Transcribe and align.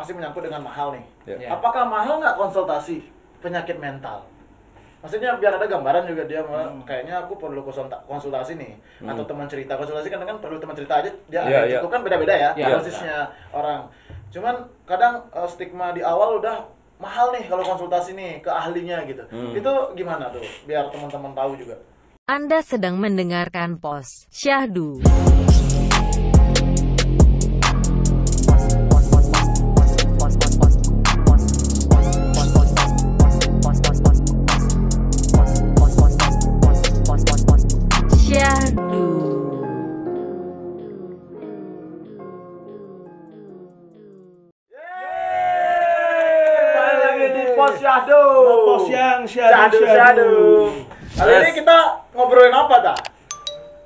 masih 0.00 0.12
menyangkut 0.16 0.42
dengan 0.42 0.62
mahal 0.62 0.96
nih. 0.96 1.04
Ya. 1.36 1.52
Apakah 1.52 1.84
mahal 1.84 2.18
nggak 2.18 2.36
konsultasi 2.36 3.04
penyakit 3.38 3.76
mental? 3.76 4.24
Maksudnya 5.00 5.32
biar 5.40 5.56
ada 5.56 5.64
gambaran 5.64 6.04
juga 6.04 6.28
dia 6.28 6.44
"Wah, 6.44 6.68
Hmm. 6.68 6.84
kayaknya 6.84 7.24
aku 7.24 7.32
perlu 7.36 7.64
konsulta- 7.64 8.04
konsultasi 8.04 8.52
nih 8.54 8.76
atau 9.00 9.24
teman 9.24 9.48
cerita 9.48 9.72
konsultasi 9.72 10.12
kan 10.12 10.20
kan 10.20 10.36
perlu 10.36 10.60
teman 10.60 10.76
cerita 10.76 11.00
aja 11.00 11.08
dia 11.26 11.40
ada 11.40 11.64
iya. 11.64 11.80
itu 11.80 11.88
kan 11.88 12.04
beda-beda 12.04 12.36
ya 12.36 12.50
Iya. 12.52 12.76
posisinya 12.76 13.18
orang. 13.50 13.88
Cuman 14.28 14.54
kadang 14.84 15.24
eh, 15.32 15.48
stigma 15.48 15.96
di 15.96 16.04
awal 16.04 16.36
udah 16.36 16.68
mahal 17.00 17.32
nih 17.32 17.48
kalau 17.48 17.64
konsultasi 17.64 18.12
nih 18.12 18.44
ke 18.44 18.52
ahlinya 18.52 19.00
gitu. 19.08 19.24
Hmm. 19.32 19.56
Itu 19.56 19.72
gimana 19.96 20.28
tuh 20.28 20.44
biar 20.68 20.92
teman-teman 20.92 21.32
tahu 21.32 21.56
juga. 21.56 21.80
Anda 22.28 22.60
sedang 22.60 23.00
mendengarkan 23.00 23.80
pos 23.80 24.28
Syahdu. 24.28 25.00
Syahdu. 25.00 25.49
Syahdu. 49.62 49.78
Syahdu. 49.84 50.30
Kali 51.10 51.32
ini 51.36 51.50
kita 51.52 51.76
ngobrolin 52.12 52.54
apa, 52.54 52.74
tak? 52.80 52.96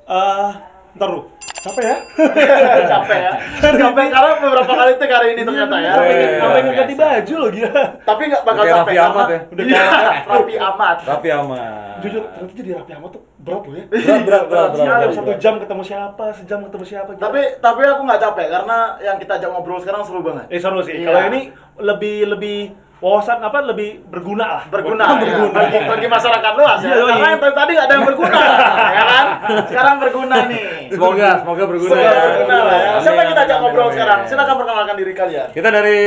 Eh, 0.05 0.49
ntar 0.95 1.09
lu. 1.09 1.21
Capek 1.57 1.81
ya? 1.81 1.97
Capek 2.93 3.17
ya. 3.17 3.33
Capek 3.57 4.05
karena 4.07 4.31
beberapa 4.37 4.69
kali 4.69 4.91
itu 4.93 5.05
hari 5.09 5.27
ini 5.33 5.41
ternyata 5.41 5.75
ya. 5.75 5.93
Sampai 5.97 6.13
Iya. 6.13 6.37
sampai 6.37 6.59
nggak 6.61 6.75
ganti 6.77 6.93
baju 6.95 7.33
loh 7.35 7.49
gila. 7.49 7.83
Tapi 8.05 8.21
nggak 8.29 8.43
bakal 8.45 8.63
capek. 8.63 8.77
Karena- 8.93 9.09
Ahmad 9.09 9.25
ya? 9.25 9.39
Udah 9.49 9.63
Iya, 9.65 9.81
kayak- 9.81 10.25
Raffi 10.29 10.55
Ahmad. 10.61 10.97
Tapi 11.01 11.27
aman. 11.41 11.95
Jujur, 11.97 12.21
ternyata 12.37 12.51
jadi 12.53 12.69
rapi 12.77 12.91
amat 12.93 13.09
tuh 13.09 13.21
berat 13.39 13.63
loh 13.65 13.73
ya. 13.73 13.85
berat 13.89 14.21
berat 14.21 14.45
berat 14.45 14.69
berat. 14.77 15.09
Satu 15.09 15.33
jam 15.35 15.53
ketemu 15.57 15.81
siapa, 15.83 16.25
sejam 16.37 16.59
ketemu 16.61 16.85
siapa. 16.85 17.09
gila. 17.09 17.23
Tapi 17.23 17.41
tapi 17.57 17.81
aku 17.83 18.01
nggak 18.03 18.21
capek 18.21 18.47
karena 18.51 18.77
yang 19.01 19.17
kita 19.17 19.31
ajak 19.33 19.49
ngobrol 19.49 19.79
sekarang 19.81 20.01
seru 20.05 20.21
banget. 20.21 20.45
eh 20.45 20.61
seru 20.61 20.79
sih. 20.79 20.95
Iya. 20.95 21.07
Kalau 21.09 21.21
ini 21.25 21.39
lebih 21.81 22.15
lebih 22.29 22.57
wawasan 23.05 23.37
apa 23.37 23.61
lebih 23.69 24.01
berguna 24.09 24.45
lah. 24.57 24.63
Berguna, 24.65 25.05
ya. 25.05 25.21
berguna. 25.21 25.53
Bagi, 25.53 25.77
bagi 25.85 26.07
masyarakat 26.09 26.53
luas 26.57 26.79
ya. 26.81 26.93
Karena 26.97 27.27
yang 27.29 27.41
tadi 27.45 27.53
tadi 27.53 27.71
nggak 27.77 27.85
ada 27.85 27.93
yang 27.93 28.05
berguna, 28.09 28.37
ya 28.97 29.03
kan? 29.05 29.25
Sekarang 29.69 29.95
berguna 30.01 30.37
nih. 30.49 30.61
Semoga 30.89 31.29
semoga 31.45 31.63
berguna 31.69 31.93
Semoga 31.93 32.09
ya. 32.09 32.23
berguna 32.25 32.57
lah 32.65 32.77
ya. 32.81 32.91
Siapa 33.05 33.19
yang 33.21 33.29
kita 33.29 33.41
ajak 33.45 33.57
ngobrol 33.61 33.89
sekarang? 33.93 34.19
Silakan 34.25 34.55
perkenalkan 34.57 34.95
diri 34.97 35.13
kalian. 35.13 35.47
Kita 35.53 35.69
dari 35.69 35.99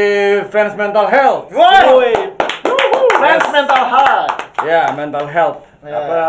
fans 0.51 0.75
mental 0.75 1.07
health. 1.07 1.43
Wow, 1.55 2.03
Woi, 2.03 2.13
Friends 3.19 3.47
Mental 3.55 3.83
Health. 3.87 4.31
Ya, 4.67 4.83
mental 4.91 5.25
health. 5.31 5.59
Ya. 5.87 5.95
Apa 6.03 6.23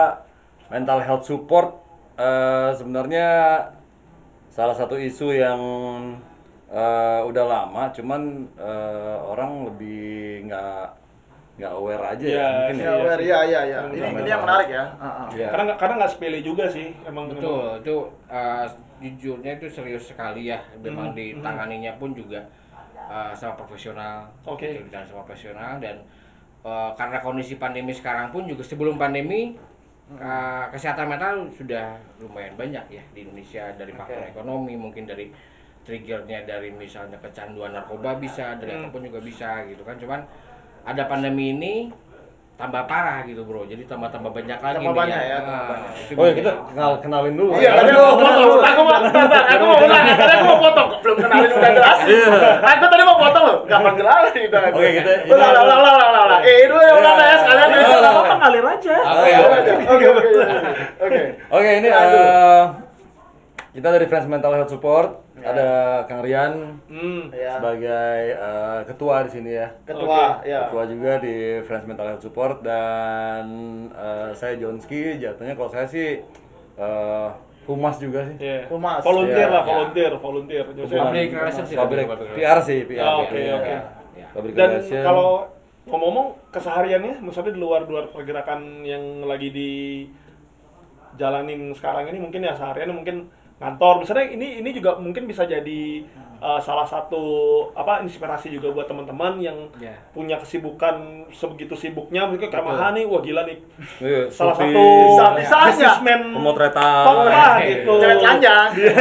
mental 0.69 1.01
health 1.01 1.25
support 1.25 1.81
eh, 2.13 2.69
sebenarnya 2.77 3.27
salah 4.53 4.77
satu 4.77 5.01
isu 5.01 5.33
yang 5.33 5.57
eh, 6.69 7.21
udah 7.25 7.45
lama, 7.45 7.83
cuman 7.89 8.21
eh, 8.55 9.17
orang 9.19 9.51
lebih 9.67 10.45
nggak 10.45 10.85
nggak 11.59 11.73
aware 11.75 12.05
aja 12.07 12.23
ya, 12.23 12.31
Ya, 12.31 12.47
mungkin 12.47 12.75
Ya, 12.75 12.79
ya. 12.79 12.87
Iya 12.87 12.91
aware. 12.95 13.19
sih. 13.19 13.25
iya, 13.27 13.39
iya, 13.43 13.61
iya. 13.67 13.77
Ini, 13.83 14.07
ini 14.15 14.29
yang 14.31 14.41
menarik 14.41 14.69
ya. 14.71 14.85
Heeh. 14.95 15.27
Iya. 15.35 15.47
karena 15.51 15.63
nggak 15.67 15.77
karena 15.77 15.93
nggak 15.99 16.11
sepele 16.11 16.39
juga 16.39 16.65
sih 16.71 16.87
emang. 17.03 17.25
Betul, 17.27 17.83
itu 17.83 17.95
uh, 18.31 18.65
jujurnya 18.99 19.51
itu 19.55 19.67
serius 19.67 20.03
sekali 20.07 20.47
ya. 20.47 20.59
Memang 20.77 21.11
Hmm, 21.11 21.17
ditanganinya 21.19 21.91
pun 21.99 22.15
juga 22.15 22.39
uh, 22.95 23.35
sama 23.35 23.59
profesional. 23.59 24.23
Oke. 24.47 24.79
Gitu, 24.79 24.87
Dan 24.87 25.03
sama 25.03 25.27
profesional 25.27 25.83
dan 25.83 25.99
uh, 26.63 26.95
karena 26.95 27.19
kondisi 27.19 27.59
pandemi 27.59 27.91
sekarang 27.91 28.31
pun 28.31 28.47
juga 28.47 28.63
sebelum 28.63 28.95
pandemi 28.95 29.59
uh, 30.15 30.63
kesehatan 30.71 31.11
mental 31.11 31.43
sudah 31.51 31.91
lumayan 32.19 32.55
banyak 32.55 32.87
ya 32.89 33.03
di 33.11 33.27
Indonesia 33.27 33.67
dari 33.75 33.91
faktor 33.91 34.23
Oke. 34.23 34.31
ekonomi 34.31 34.79
mungkin 34.79 35.03
dari 35.03 35.27
triggernya 35.89 36.45
dari 36.45 36.69
misalnya 36.69 37.17
kecanduan 37.17 37.73
narkoba 37.73 38.13
bisa 38.15 38.53
dari 38.55 38.69
Hmm. 38.71 38.85
apa 38.85 38.93
pun 38.93 39.01
juga 39.01 39.17
bisa 39.19 39.65
gitu 39.65 39.81
kan 39.81 39.97
cuman 39.97 40.21
ada 40.85 41.03
pandemi 41.03 41.49
ini 41.51 41.73
tambah 42.55 42.85
parah 42.85 43.23
gitu 43.23 43.41
bro 43.41 43.63
jadi 43.63 43.81
tambah 43.83 44.05
tambah 44.07 44.29
banyak 44.29 44.59
lagi 44.59 44.77
Tambah 44.77 44.85
nih 44.85 44.99
banyak 45.01 45.21
ya, 45.23 45.31
Ah, 45.31 45.39
tambah 45.39 45.63
banyak. 45.65 45.91
itu 45.97 46.13
Oh 46.13 46.25
ya 46.27 46.33
kita 46.35 46.51
kenal 46.67 46.91
kenalin 46.99 47.33
dulu. 47.33 47.51
Iya, 47.55 47.71
tadi 47.73 47.89
aku 47.89 48.03
mau 48.03 48.17
potong. 48.19 48.59
Aku 48.59 48.81
mau, 48.83 48.99
bentar, 48.99 49.43
aku 49.47 49.63
mau. 49.63 49.77
Tadi 49.79 50.31
aku 50.35 50.43
mau 50.45 50.59
potong. 50.59 50.87
Belum 50.99 51.17
kenalin 51.17 51.49
udah 51.49 51.71
jelas. 51.71 51.99
Aku 52.61 52.83
tadi 52.85 53.03
mau 53.07 53.15
potong 53.17 53.43
loh. 53.47 53.57
Gampang 53.63 53.95
kenalin 53.95 54.43
udah. 54.43 54.61
Oke, 54.69 54.89
kita- 54.91 55.23
ulang, 55.25 55.51
ulang, 55.55 55.79
ulang, 55.79 55.95
ulang, 56.03 56.25
ulang. 56.27 56.41
Eh, 56.43 56.67
dulu 56.67 56.81
ya 56.83 56.93
ulang 56.93 57.15
ya 57.17 57.35
sekalian. 57.39 57.67
Iya, 57.69 57.79
ya. 57.79 57.87
iya, 57.87 57.99
iya. 58.03 58.35
Ngalir 58.35 58.65
aja. 58.67 58.95
Oke, 58.99 59.23
Iya. 59.23 59.39
oke. 59.39 60.29
Oke, 60.99 61.19
oke, 61.49 61.69
ini 61.79 61.89
kita 63.69 63.87
dari 63.87 64.05
Friends 64.05 64.25
Mental 64.25 64.49
Health 64.51 64.71
Support 64.71 65.09
Ya. 65.35 65.45
ada 65.49 65.69
Kang 66.03 66.19
Rian 66.19 66.81
Hmm. 66.85 67.31
Ya. 67.31 67.55
sebagai 67.55 68.11
eh, 68.33 68.79
ketua 68.83 69.23
di 69.23 69.31
sini 69.31 69.51
ya. 69.53 69.71
Ketua, 69.83 70.41
ya. 70.43 70.67
Ketua 70.67 70.83
juga 70.83 71.11
di 71.17 71.35
Friends 71.61 71.85
Mental 71.85 72.07
Health 72.09 72.23
Support 72.23 72.59
dan 72.59 73.45
eh, 73.89 74.29
saya 74.33 74.53
Jonski 74.55 75.15
jatuhnya 75.15 75.53
kalau 75.53 75.69
saya 75.69 75.85
sih 75.85 76.19
eh, 76.75 77.29
humas 77.63 77.95
juga 77.97 78.25
sih. 78.25 78.35
Iya. 78.37 78.67
Humas. 78.67 78.99
Volunteer 78.99 79.47
Iya. 79.47 79.53
lah, 79.53 79.63
volunteer, 79.63 80.11
volunteer. 80.17 80.63
Bukan- 80.67 80.89
Public 80.89 81.27
relations 81.31 81.67
sih, 81.67 81.77
public. 81.77 82.05
PR 82.35 82.59
sih, 82.59 82.79
PR. 82.83 82.99
Ah, 82.99 83.15
oke, 83.21 83.37
Iya. 83.37 83.53
oke. 83.55 83.73
Ya. 84.17 84.27
Public 84.33 84.53
Dan 84.53 84.69
relation. 84.75 85.03
kalau 85.05 85.29
ngomong-ngomong 85.85 86.27
kesehariannya, 86.49 87.21
misalnya 87.21 87.53
di 87.53 87.59
luar 87.59 87.81
luar 87.85 88.09
pergerakan 88.09 88.83
yang 88.83 89.01
lagi 89.23 89.49
di 89.49 89.71
jalanin 91.15 91.71
sekarang 91.71 92.07
ini 92.07 92.19
mungkin 92.19 92.41
ya 92.41 92.53
seharian 92.53 92.91
mungkin 92.91 93.27
ngantor 93.59 94.03
misalnya 94.03 94.25
ini 94.31 94.63
ini 94.63 94.69
juga 94.71 94.95
mungkin 94.97 95.27
bisa 95.27 95.43
jadi 95.43 96.03
uh, 96.39 96.57
salah 96.57 96.83
satu 96.83 97.21
apa 97.71 98.01
inspirasi 98.01 98.49
juga 98.49 98.71
buat 98.71 98.85
teman-teman 98.85 99.37
yang 99.37 99.57
Ya. 99.77 99.93
punya 100.09 100.35
kesibukan 100.35 100.95
sebegitu 101.29 101.71
sibuknya 101.73 102.23
mungkin 102.23 102.47
kayak. 102.47 102.61
Maha 102.61 102.91
nih 102.91 103.03
wah 103.03 103.19
gila 103.19 103.43
nih 103.43 103.57
Iya, 103.99 104.27
salah 104.27 104.51
shooting, 104.53 105.15
satu 105.15 105.67
businessman 105.69 106.21
pemotretan. 106.31 107.03
lah 107.05 107.55
Oke. 107.55 107.65
gitu 107.69 107.93
Cewek 107.95 108.17
telanjang. 108.17 108.69
Iya. 108.73 108.95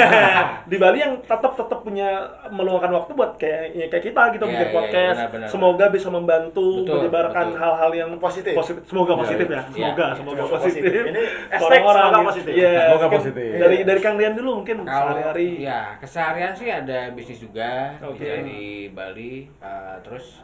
di 0.64 0.76
Bali 0.76 0.98
yang 0.98 1.14
tetap 1.20 1.52
tetap 1.52 1.78
punya 1.80 2.08
meluangkan 2.48 2.90
waktu 2.92 3.12
buat 3.12 3.32
kayak 3.34 3.62
ya 3.72 3.86
kayak 3.86 4.04
kita 4.04 4.22
gitu 4.32 4.44
Iya, 4.44 4.52
bikin 4.52 4.64
iya, 4.64 4.74
podcast. 4.74 5.18
benar, 5.18 5.30
benar, 5.32 5.48
Semoga 5.48 5.84
bisa 5.88 6.08
membantu 6.08 6.66
Betul, 6.80 6.94
menyebarkan 6.98 7.46
hal-hal 7.52 7.90
yang 7.92 8.10
Positif. 8.18 8.54
Semoga 8.84 9.12
Iya, 9.12 9.20
positif 9.20 9.46
iya. 9.46 9.54
ya. 9.54 9.62
Semoga, 9.64 10.04
Iya, 10.04 10.16
semoga 10.16 10.36
semoga 10.38 10.44
positif. 10.54 10.82
positif. 10.84 11.02
Ini 11.08 11.22
Orang-orang 11.64 12.02
semoga 12.02 12.18
gitu. 12.18 12.28
positif. 12.28 12.52
Iya, 12.54 12.72
Semoga 12.84 13.06
positif. 13.10 13.50
Dari 13.54 13.76
dari 13.82 14.00
Kang 14.00 14.16
Rian 14.16 14.34
dulu 14.34 14.50
mungkin 14.58 14.76
sehari-hari. 14.82 15.48
ya 15.60 15.80
keseharian 15.98 16.52
sih 16.52 16.68
ada 16.68 16.98
bisnis 17.10 17.27
juga 17.34 17.92
Oke. 18.00 18.16
bisa 18.16 18.40
di 18.40 18.62
Bali 18.88 19.44
uh, 19.58 19.98
terus 20.00 20.40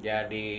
jadi 0.00 0.50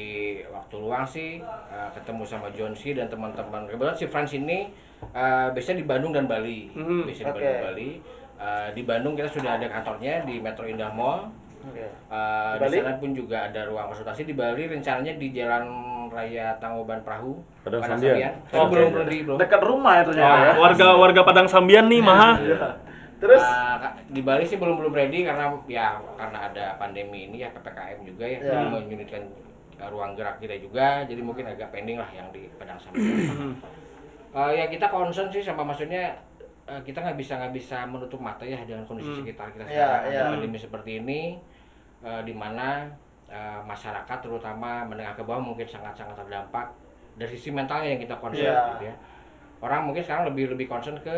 waktu 0.49 0.75
luang 0.75 1.05
sih 1.05 1.37
uh, 1.41 1.89
ketemu 1.91 2.23
sama 2.23 2.47
John 2.49 2.73
C 2.73 2.93
dan 2.93 3.05
teman-teman 3.05 3.65
kebetulan 3.65 3.93
si 3.93 4.05
Frans 4.05 4.31
ini 4.31 4.71
uh, 5.11 5.51
biasanya 5.51 5.81
di 5.81 5.87
Bandung 5.87 6.11
dan 6.11 6.25
Bali 6.25 6.71
Mhm, 6.71 7.05
biasanya 7.05 7.29
di 7.29 7.31
oke. 7.31 7.39
Bandung 7.39 7.51
dan 7.51 7.65
Bali 7.65 7.91
Uh, 8.35 8.67
di 8.75 8.83
Bandung 8.83 9.15
kita 9.15 9.31
sudah 9.31 9.55
ada 9.55 9.63
kantornya 9.63 10.27
di 10.27 10.43
Metro 10.43 10.67
Indah 10.67 10.91
Mall 10.91 11.23
Oke. 11.63 11.87
Uh, 12.11 12.59
Di 12.59 12.67
di 12.67 12.83
sana 12.83 12.99
pun 12.99 13.15
juga 13.15 13.47
ada 13.47 13.63
ruang 13.63 13.87
konsultasi 13.87 14.27
di 14.27 14.35
Bali 14.35 14.67
rencananya 14.67 15.15
di 15.15 15.31
Jalan 15.31 15.63
Raya 16.11 16.51
Tangkuban 16.59 16.99
Perahu 16.99 17.39
Padang 17.63 17.79
Padang 17.79 17.95
Sambian. 17.95 18.35
Oh, 18.51 18.67
Oke. 18.67 18.75
belum 18.75 18.87
belum 18.91 19.07
di 19.07 19.17
belum 19.23 19.37
Dekat 19.39 19.61
rumah 19.63 19.93
ya 19.95 20.03
ternyata 20.03 20.35
ya. 20.35 20.51
Warga 20.59 20.87
warga 20.99 21.21
Padang 21.23 21.47
Sambian 21.47 21.87
nih, 21.87 22.03
Maha. 22.03 22.29
Terus 23.15 23.39
Uh, 23.39 23.79
di 24.09 24.21
Bali 24.21 24.43
sih 24.43 24.55
belum 24.55 24.75
belum 24.75 24.91
ready 24.91 25.23
karena 25.23 25.47
ya 25.65 25.95
karena 26.15 26.51
ada 26.51 26.65
pandemi 26.75 27.27
ini 27.27 27.39
ya 27.39 27.49
ppkm 27.49 28.03
juga 28.03 28.23
ya, 28.23 28.37
Ya. 28.37 28.51
jadi 28.51 28.65
menyulitkan 28.67 29.23
uh, 29.79 29.87
ruang 29.87 30.13
gerak 30.13 30.35
kita 30.37 30.55
juga, 30.57 31.03
jadi 31.03 31.19
mungkin 31.19 31.47
agak 31.47 31.71
pending 31.71 31.95
lah 31.95 32.09
yang 32.11 32.27
di 32.29 32.51
Padang 32.55 32.75
Sambian. 32.75 33.55
Uh, 34.35 34.51
ya 34.51 34.67
kita 34.67 34.87
concern 34.87 35.31
sih 35.31 35.39
sama 35.39 35.63
maksudnya 35.63 36.11
uh, 36.65 36.79
kita 36.81 36.99
nggak 36.99 37.15
bisa 37.15 37.39
nggak 37.39 37.53
bisa 37.53 37.87
menutup 37.87 38.19
mata 38.19 38.43
ya 38.43 38.59
dengan 38.61 38.83
kondisi 38.83 39.07
Hmm. 39.09 39.19
sekitar 39.23 39.47
kita 39.49 39.63
Ya, 39.63 39.71
sekarang 39.71 40.03
ya. 40.11 40.19
ada 40.19 40.31
pandemi 40.35 40.57
seperti 40.59 40.91
ini 40.99 41.21
uh, 42.03 42.19
di 42.19 42.35
mana 42.35 42.83
uh, 43.31 43.63
masyarakat 43.63 44.17
terutama 44.19 44.83
menengah 44.83 45.15
ke 45.15 45.23
bawah 45.23 45.39
mungkin 45.39 45.63
sangat-sangat 45.63 46.19
terdampak 46.19 46.67
dari 47.15 47.31
sisi 47.31 47.47
mentalnya 47.47 47.95
yang 47.95 48.01
kita 48.03 48.19
concern 48.19 48.43
Ya. 48.43 48.75
gitu 48.75 48.91
ya. 48.91 48.95
Orang 49.63 49.87
mungkin 49.87 50.03
sekarang 50.03 50.27
lebih 50.27 50.51
lebih 50.51 50.67
concern 50.67 50.99
ke 50.99 51.15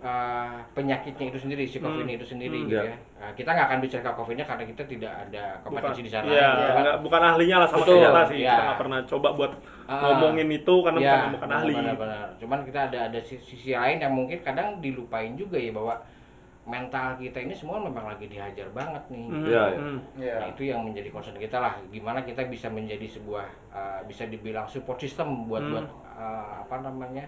uh, 0.00 0.58
penyakitnya 0.72 1.26
itu 1.28 1.38
sendiri, 1.38 1.62
si 1.62 1.78
COVID 1.78 2.02
Hmm. 2.02 2.14
itu 2.14 2.24
sendiri 2.24 2.54
Hmm. 2.56 2.66
gitu 2.66 2.78
Ya. 2.80 2.90
ya. 2.90 2.96
Uh, 3.18 3.32
kita 3.32 3.50
nggak 3.50 3.66
akan 3.66 3.78
bicara 3.80 4.10
COVID-nya 4.12 4.44
karena 4.44 4.64
kita 4.64 4.82
tidak 4.84 5.12
ada 5.18 5.44
kompetensi 5.60 6.00
di 6.00 6.08
sana. 6.08 6.26
Iya, 6.26 6.48
gitu 6.48 6.62
kan. 6.64 6.74
nggak- 6.78 6.98
bukan 7.02 7.20
ahlinya 7.24 7.56
lah 7.58 7.68
sama 7.68 7.82
Betul, 7.82 7.98
kita 8.00 8.22
sih. 8.24 8.36
iya. 8.38 8.50
Kita 8.50 8.62
nggak 8.64 8.78
pernah 8.78 8.98
coba 9.04 9.28
buat 9.32 9.52
Ah, 9.84 10.00
ngomongin 10.04 10.48
itu 10.52 10.74
karena 10.84 10.98
Iya, 10.98 11.12
bukan, 11.16 11.30
bukan 11.32 11.48
ahli. 11.50 11.72
Benar-benar. 11.74 12.26
Cuman 12.36 12.58
kita 12.62 12.80
ada 12.86 12.98
ada 13.06 13.18
sisi, 13.18 13.40
sisi 13.48 13.70
lain 13.72 13.96
yang 13.98 14.12
mungkin 14.12 14.38
kadang 14.38 14.78
dilupain 14.78 15.32
juga 15.32 15.56
ya 15.56 15.72
bahwa 15.72 15.96
mental 16.62 17.16
kita 17.16 17.40
ini 17.40 17.56
semua 17.56 17.80
memang 17.80 18.04
lagi 18.04 18.28
dihajar 18.28 18.68
banget 18.70 19.00
nih. 19.08 19.24
Hmm, 19.24 19.40
Iya, 19.42 19.62
iya. 19.64 19.78
hmm. 19.80 19.98
Iya. 20.14 20.34
Nah, 20.36 20.46
itu 20.50 20.62
yang 20.62 20.80
menjadi 20.84 21.08
concern 21.08 21.34
kita 21.34 21.56
lah. 21.56 21.80
Gimana 21.88 22.20
kita 22.20 22.44
bisa 22.44 22.68
menjadi 22.68 23.08
sebuah 23.08 23.46
uh, 23.72 24.00
bisa 24.04 24.28
dibilang 24.28 24.68
support 24.68 25.00
system 25.00 25.48
buat 25.48 25.64
Hmm. 25.64 25.72
buat 25.72 25.86
uh, 26.12 26.60
apa 26.62 26.84
namanya 26.84 27.24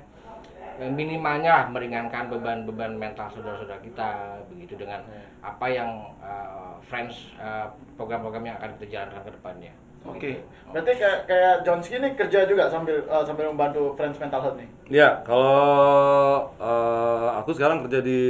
eh, 0.52 0.59
minimalnya 0.78 1.50
lah 1.50 1.64
meringankan 1.68 2.30
beban-beban 2.30 2.94
mental 2.94 3.26
saudara-saudara 3.32 3.80
kita 3.82 4.08
begitu 4.46 4.78
dengan 4.78 5.02
apa 5.40 5.66
yang 5.66 5.90
uh, 6.20 6.76
friends 6.82 7.34
uh, 7.36 7.66
program-program 7.96 8.46
yang 8.46 8.56
akan 8.60 8.76
kita 8.78 8.86
jalankan 8.98 9.22
ke 9.26 9.30
depannya. 9.34 9.72
Oke. 10.00 10.32
Gitu. 10.32 10.40
Berarti 10.72 10.90
kayak 10.96 11.18
kayak 11.28 11.54
Johnski 11.60 12.00
ini 12.00 12.08
kerja 12.16 12.48
juga 12.48 12.72
sambil 12.72 13.04
eh, 13.04 13.24
sambil 13.28 13.52
membantu 13.52 13.92
Friends 14.00 14.16
Mental 14.16 14.40
Health 14.40 14.56
nih. 14.56 14.68
Ya, 14.88 15.20
kalau 15.28 16.48
eh, 16.56 17.28
aku 17.36 17.52
sekarang 17.52 17.84
kerja 17.84 18.00
di 18.00 18.22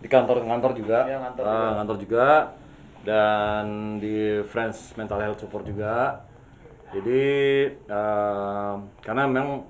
di 0.00 0.08
kantor 0.08 0.44
kantor 0.44 0.72
juga, 0.76 1.08
Iya, 1.08 1.16
ngantor 1.16 1.44
Eh, 1.44 1.48
juga. 1.48 1.72
ngantor 1.76 1.96
juga, 1.96 2.26
dan 3.08 3.64
di 4.04 4.16
Friends 4.52 4.92
Mental 5.00 5.16
Health 5.16 5.40
Support 5.40 5.64
juga. 5.64 6.20
Jadi 6.92 7.24
eh, 7.72 8.74
karena 9.00 9.22
memang 9.32 9.64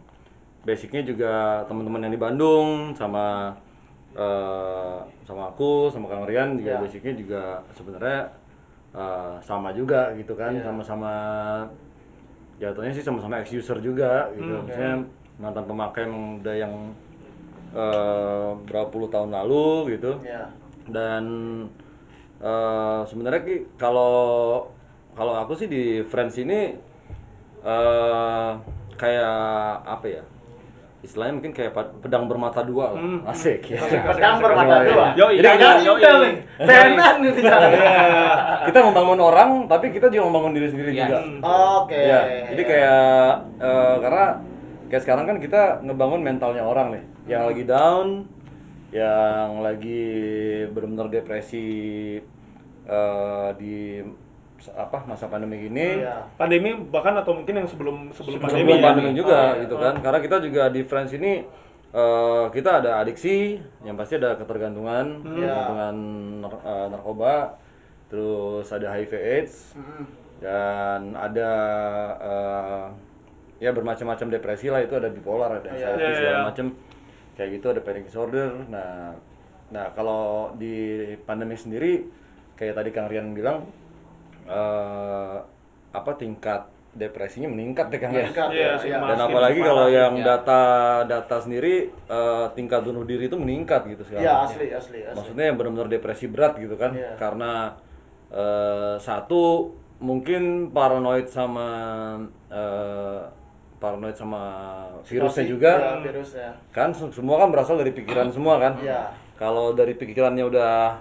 basicnya 0.61 1.01
juga 1.03 1.33
teman-teman 1.65 2.05
yang 2.05 2.13
di 2.13 2.21
Bandung 2.21 2.93
sama 2.93 3.57
eh, 4.13 4.99
sama 5.25 5.49
aku 5.49 5.89
sama 5.89 6.11
Kang 6.11 6.27
Rian 6.27 6.59
juga 6.59 6.77
Iya. 6.77 6.83
basicnya 6.83 7.13
juga 7.15 7.43
sebenarnya 7.73 8.21
eh, 8.91 9.35
sama 9.41 9.71
juga 9.71 10.11
gitu 10.19 10.35
kan, 10.35 10.51
Iya. 10.53 10.67
sama-sama 10.67 11.13
jatuhnya 12.61 12.93
sih 12.93 13.01
sama-sama 13.07 13.41
ex 13.41 13.55
user 13.55 13.79
juga 13.81 14.29
gitu. 14.37 14.51
Maksudnya 14.67 15.01
mantan 15.41 15.65
pemakai 15.65 16.05
emang 16.05 16.43
udah 16.43 16.55
yang 16.59 16.75
eh, 17.73 18.51
berapa 18.67 18.89
puluh 18.91 19.09
tahun 19.09 19.31
lalu 19.31 19.95
gitu. 19.97 20.19
Iya. 20.27 20.51
Dan 20.91 21.25
eh, 22.43 23.01
sebenarnya 23.07 23.41
kalau 23.79 24.67
kalau 25.15 25.35
aku 25.39 25.55
sih 25.55 25.69
di 25.71 26.03
Friends 26.05 26.37
ini 26.37 26.75
eh 27.61 28.51
kayak 28.99 29.41
apa 29.87 30.07
ya? 30.09 30.25
Istilahnya 31.01 31.33
mungkin 31.33 31.57
kayak 31.57 31.73
pedang 32.05 32.29
bermata 32.29 32.61
dua 32.61 32.93
lah. 32.93 33.01
Hmm. 33.01 33.25
Asik 33.25 33.73
ya. 33.73 33.81
Pedang 33.81 34.37
bermata 34.37 34.85
dua. 34.85 35.05
Yoi, 35.17 35.41
Jadi 35.41 35.49
yoi, 35.49 35.57
Jangan 35.57 35.77
yoi. 35.81 35.97
intel 35.97 36.17
nih. 36.21 36.35
CNN 36.69 37.15
nih 37.17 37.33
kita 38.61 38.79
membangun 38.85 39.21
orang 39.21 39.51
tapi 39.65 39.87
kita 39.91 40.13
juga 40.13 40.29
membangun 40.29 40.53
diri 40.53 40.69
sendiri 40.69 40.91
Iya. 40.93 41.01
juga. 41.09 41.19
Oke. 41.81 41.97
Ya, 41.97 42.21
jadi 42.53 42.63
kayak 42.69 43.05
eh, 43.57 43.95
karena 44.05 44.25
kayak 44.93 45.03
sekarang 45.03 45.25
kan 45.25 45.37
kita 45.41 45.63
ngebangun 45.81 46.21
mentalnya 46.21 46.63
orang 46.63 46.93
nih, 46.93 47.05
yang 47.31 47.49
lagi 47.49 47.65
down, 47.65 48.29
yang 48.93 49.65
lagi 49.65 50.03
benar-benar 50.69 51.09
depresi 51.09 51.67
eh, 52.85 53.49
di 53.57 54.05
apa 54.71 55.01
masa 55.05 55.25
pandemi 55.27 55.65
ini. 55.65 56.01
Iya. 56.01 56.29
Pandemi 56.35 56.77
bahkan 56.87 57.15
atau 57.15 57.33
mungkin 57.33 57.55
yang 57.55 57.65
sebelum 57.65 58.11
sebelum, 58.11 58.37
Sebelum 58.37 58.45
pandemi, 58.45 58.73
pandemi, 58.79 59.11
ya. 59.11 59.17
juga 59.17 59.37
Oh, 59.37 59.47
iya. 59.51 59.63
gitu 59.65 59.75
kan. 59.77 59.95
Karena 59.99 60.19
kita 60.19 60.37
juga 60.41 60.63
di 60.69 60.81
Friends 60.83 61.13
ini 61.13 61.33
eh, 61.91 62.45
kita 62.49 62.71
ada 62.79 63.01
adiksi, 63.01 63.57
yang 63.81 63.95
pasti 63.95 64.15
ada 64.15 64.35
ketergantungan, 64.35 65.27
ketergantungan 65.27 65.95
nar- 66.39 66.63
eh, 66.63 66.87
narkoba, 66.89 67.35
terus 68.07 68.69
ada 68.69 68.93
HIV 68.93 69.13
AIDS, 69.17 69.75
Mm-mm. 69.75 70.05
dan 70.39 71.01
ada 71.13 71.51
eh, 72.17 72.85
ya 73.59 73.71
bermacam-macam 73.71 74.27
depresi 74.31 74.67
lah 74.67 74.81
itu 74.81 74.95
ada 74.95 75.09
bipolar 75.09 75.53
ada 75.53 75.67
Iya. 75.67 75.73
anxiety 75.91 76.01
Iya, 76.03 76.17
segala 76.17 76.33
iya. 76.35 76.47
macam 76.47 76.67
kayak 77.37 77.51
gitu 77.57 77.67
ada 77.69 77.81
panic 77.81 78.05
disorder 78.05 78.49
nah 78.67 79.13
nah 79.69 79.87
kalau 79.93 80.51
di 80.55 80.75
pandemi 81.23 81.55
sendiri 81.55 82.09
kayak 82.55 82.73
tadi 82.75 82.91
Kang 82.91 83.07
Rian 83.07 83.33
bilang 83.33 83.69
eh, 84.45 85.37
apa 85.91 86.13
tingkat 86.15 86.63
depresinya 86.91 87.47
meningkat 87.47 87.87
deh 87.87 87.99
Kang 87.99 88.11
ya 88.11 88.27
Meningkat, 88.27 88.49
Iya, 88.51 88.67
ya, 88.67 88.75
iya. 88.83 88.97
Mas. 88.99 89.09
dan 89.09 89.19
apalagi 89.23 89.61
kalau 89.61 89.87
yang 89.87 90.15
ya. 90.17 90.25
data 90.27 90.63
data 91.05 91.37
sendiri 91.39 91.87
eh, 91.87 92.47
tingkat 92.53 92.83
bunuh 92.83 93.03
diri 93.03 93.27
itu 93.27 93.35
meningkat 93.35 93.87
gitu 93.87 94.03
sekarang 94.03 94.27
Iya, 94.27 94.35
asli, 94.43 94.67
asli, 94.71 94.99
asli. 95.01 95.15
maksudnya 95.15 95.45
yang 95.45 95.57
benar-benar 95.57 95.87
depresi 95.87 96.27
berat 96.27 96.55
gitu 96.57 96.75
kan 96.75 96.91
Iya. 96.91 97.15
karena 97.15 97.79
eh, 98.29 98.95
satu 98.99 99.71
mungkin 100.01 100.71
paranoid 100.71 101.27
sama 101.27 101.69
eh, 102.49 103.21
paranoid 103.79 104.13
sama 104.13 104.43
virusnya 105.03 105.41
Situasi, 105.41 105.43
juga 105.47 105.73
iya, 105.73 105.93
virusnya. 106.03 106.49
kan 106.71 106.91
se- 106.91 107.11
semua 107.11 107.39
kan 107.39 107.49
berasal 107.49 107.79
dari 107.79 107.93
pikiran 107.93 108.29
semua 108.29 108.59
kan 108.59 108.75
Iya. 108.77 109.15
kalau 109.39 109.73
dari 109.73 109.95
pikirannya 109.95 110.43
udah 110.43 110.99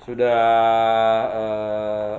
sudah 0.00 0.40
eh, 1.30 2.16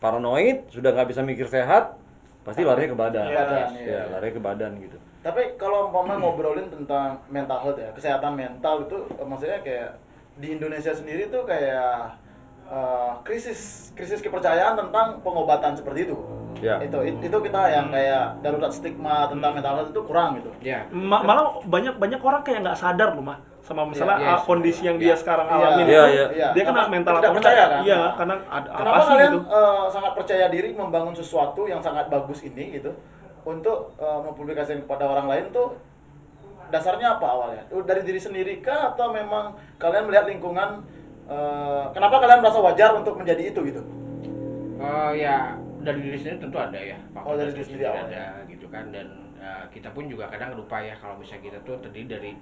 paranoid 0.00 0.66
sudah 0.72 0.90
nggak 0.90 1.08
bisa 1.12 1.20
mikir 1.20 1.46
sehat 1.46 1.94
pasti 2.40 2.64
larinya 2.64 2.96
ke 2.96 2.98
badan 2.98 3.28
badan, 3.28 3.68
ya 3.76 3.84
iya. 3.84 4.00
larinya 4.08 4.34
ke 4.34 4.42
badan 4.42 4.72
gitu 4.80 4.96
Tapi 5.20 5.60
kalau 5.60 5.92
umpama 5.92 6.16
ngobrolin 6.16 6.72
tentang 6.72 7.20
mental 7.28 7.60
health 7.60 7.76
ya, 7.76 7.92
kesehatan 7.92 8.32
mental 8.32 8.88
itu 8.88 9.04
eh, 9.20 9.26
maksudnya 9.28 9.60
kayak 9.60 10.00
di 10.40 10.56
Indonesia 10.56 10.96
sendiri 10.96 11.28
tuh 11.28 11.44
kayak 11.44 12.16
eh, 12.64 13.12
krisis 13.20 13.92
krisis 13.92 14.24
kepercayaan 14.24 14.80
tentang 14.80 15.20
pengobatan 15.20 15.76
seperti 15.76 16.08
itu. 16.08 16.16
Ya. 16.64 16.80
Itu 16.80 17.04
it- 17.04 17.20
itu 17.20 17.36
kita 17.36 17.62
yang 17.68 17.92
kayak 17.92 18.40
darurat 18.40 18.72
stigma 18.72 19.28
tentang 19.28 19.52
mental 19.52 19.76
health 19.76 19.92
itu 19.92 20.00
kurang 20.08 20.40
gitu. 20.40 20.48
Ya. 20.64 20.88
Ma- 20.88 21.20
malah 21.20 21.60
banyak 21.68 22.00
banyak 22.00 22.20
orang 22.24 22.40
kayak 22.40 22.64
nggak 22.64 22.80
sadar 22.80 23.12
loh 23.12 23.20
mah 23.20 23.36
sama 23.70 23.86
masalah 23.86 24.18
Iya, 24.18 24.26
iya, 24.26 24.34
ah, 24.34 24.40
kondisi 24.42 24.82
yang 24.82 24.98
iya. 24.98 25.04
dia 25.06 25.14
sekarang 25.14 25.46
Iya. 25.46 25.54
alamin 25.54 25.86
Iya, 25.86 26.02
itu. 26.02 26.26
iya. 26.34 26.48
Dia 26.50 26.64
kena 26.66 26.74
Karena 26.82 26.90
mental 26.90 27.14
apa 27.14 27.30
percaya, 27.30 27.64
kan? 27.64 27.80
Iya, 27.86 28.00
karena 28.18 28.34
ada 28.44 28.68
Kenapa 28.74 28.90
apa 28.90 28.98
sih 29.00 29.10
kalian 29.14 29.30
gitu? 29.30 29.40
eh, 29.46 29.84
sangat 29.88 30.12
percaya 30.12 30.46
diri 30.48 30.68
membangun 30.74 31.14
sesuatu 31.14 31.60
yang 31.64 31.78
sangat 31.78 32.06
bagus 32.06 32.40
ini 32.42 32.64
gitu 32.74 32.90
untuk 33.42 33.78
eh, 33.96 34.20
mempublikasikan 34.20 34.82
kepada 34.82 35.04
orang 35.06 35.26
lain 35.30 35.44
tuh 35.48 35.68
dasarnya 36.68 37.14
apa 37.14 37.26
awalnya? 37.26 37.62
Dari 37.70 38.02
diri 38.02 38.18
sendiri 38.18 38.58
kah 38.58 38.92
atau 38.92 39.10
memang 39.10 39.54
kalian 39.76 40.04
melihat 40.04 40.26
lingkungan 40.26 40.82
eh, 41.24 41.84
kenapa 41.90 42.18
kalian 42.18 42.42
merasa 42.42 42.58
wajar 42.58 42.90
untuk 42.92 43.14
menjadi 43.14 43.54
itu 43.54 43.60
gitu? 43.64 43.82
Oh 44.76 45.12
ya 45.12 45.54
dari 45.80 46.00
diri 46.02 46.18
sendiri 46.18 46.42
tentu 46.42 46.58
ada 46.58 46.76
ya. 46.76 46.98
faktor 47.12 47.30
Oh, 47.30 47.36
dari 47.36 47.52
diri 47.52 47.64
sendiri 47.64 47.84
awal. 47.86 48.04
ada 48.04 48.24
gitu 48.44 48.66
kan 48.66 48.88
dan 48.90 49.06
uh, 49.36 49.64
kita 49.68 49.88
pun 49.90 50.04
juga 50.06 50.26
kadang 50.26 50.52
lupa 50.52 50.76
ya 50.76 50.92
kalau 50.94 51.16
misalnya 51.16 51.44
kita 51.46 51.58
tuh 51.62 51.76
terdiri 51.78 52.06
dari 52.06 52.32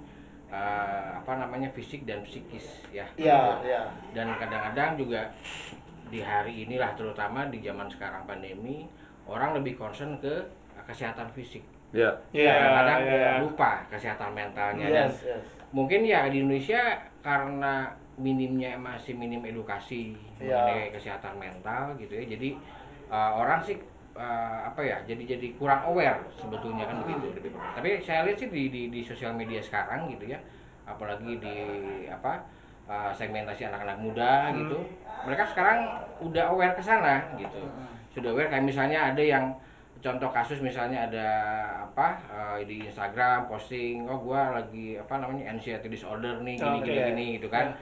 uh, 0.49 1.17
apa 1.17 1.31
namanya 1.37 1.69
fisik 1.69 2.03
dan 2.03 2.21
psikis 2.21 2.83
ya. 2.89 3.05
Iya, 3.15 3.61
iya. 3.63 3.81
Dan 4.11 4.33
kadang-kadang 4.35 4.97
juga 4.97 5.29
di 6.09 6.19
hari 6.19 6.65
inilah 6.65 6.97
terutama 6.97 7.47
di 7.47 7.61
zaman 7.61 7.85
sekarang 7.85 8.25
pandemi 8.25 8.89
orang 9.29 9.53
lebih 9.61 9.77
concern 9.77 10.17
ke 10.17 10.41
kesehatan 10.85 11.29
fisik. 11.33 11.61
ya 11.89 12.09
Iya, 12.29 12.53
kadang-kadang 12.53 12.99
iya. 13.01 13.31
lupa 13.41 13.71
kesehatan 13.89 14.29
mentalnya 14.37 14.85
dan 14.89 15.09
Yes, 15.09 15.25
yes. 15.25 15.41
mungkin 15.73 16.05
ya 16.05 16.29
di 16.29 16.45
Indonesia 16.45 17.01
karena 17.25 17.89
minimnya 18.13 18.77
masih 18.77 19.17
minim 19.17 19.41
edukasi 19.41 20.13
Iya. 20.37 20.53
mengenai 20.53 20.93
kesehatan 20.93 21.41
mental 21.41 21.97
gitu 21.97 22.13
ya 22.13 22.25
jadi 22.29 22.49
uh, 23.09 23.41
orang 23.41 23.57
sih 23.65 23.81
uh, 24.19 24.67
apa 24.67 24.81
ya 24.83 24.97
jadi 25.07 25.39
jadi 25.39 25.47
kurang 25.55 25.87
aware 25.87 26.19
sebetulnya 26.35 26.83
kan 26.83 26.99
begitu 27.07 27.31
lebih 27.31 27.55
tapi 27.55 28.03
saya 28.03 28.27
lihat 28.27 28.37
sih 28.37 28.51
di, 28.51 28.67
di 28.67 28.81
di 28.91 28.99
sosial 28.99 29.31
media 29.31 29.63
sekarang 29.63 30.11
gitu 30.11 30.27
ya 30.27 30.39
apalagi 30.83 31.39
di 31.39 31.55
apa 32.11 32.43
uh, 32.91 33.15
segmentasi 33.15 33.71
anak-anak 33.71 33.97
muda 34.03 34.51
gitu 34.51 34.83
mereka 35.23 35.43
sekarang 35.51 35.79
udah 36.23 36.51
aware 36.51 36.75
ke 36.75 36.83
sana 36.83 37.23
gitu. 37.35 37.59
Sudah 38.15 38.31
aware 38.31 38.49
kayak 38.51 38.65
misalnya 38.65 39.11
ada 39.11 39.23
yang 39.23 39.51
contoh 39.99 40.31
kasus 40.31 40.63
misalnya 40.63 41.11
ada 41.11 41.27
apa 41.83 42.15
eh, 42.31 42.63
di 42.63 42.87
Instagram 42.87 43.51
posting 43.51 44.07
oh 44.07 44.15
gua 44.23 44.55
lagi 44.55 44.95
apa 44.95 45.19
namanya 45.19 45.51
anxiety 45.51 45.91
disorder 45.91 46.39
nih 46.39 46.55
gini 46.55 46.79
Oke. 46.79 46.87
gini 46.87 46.99
gini 47.11 47.25
gitu 47.35 47.47
kan 47.51 47.75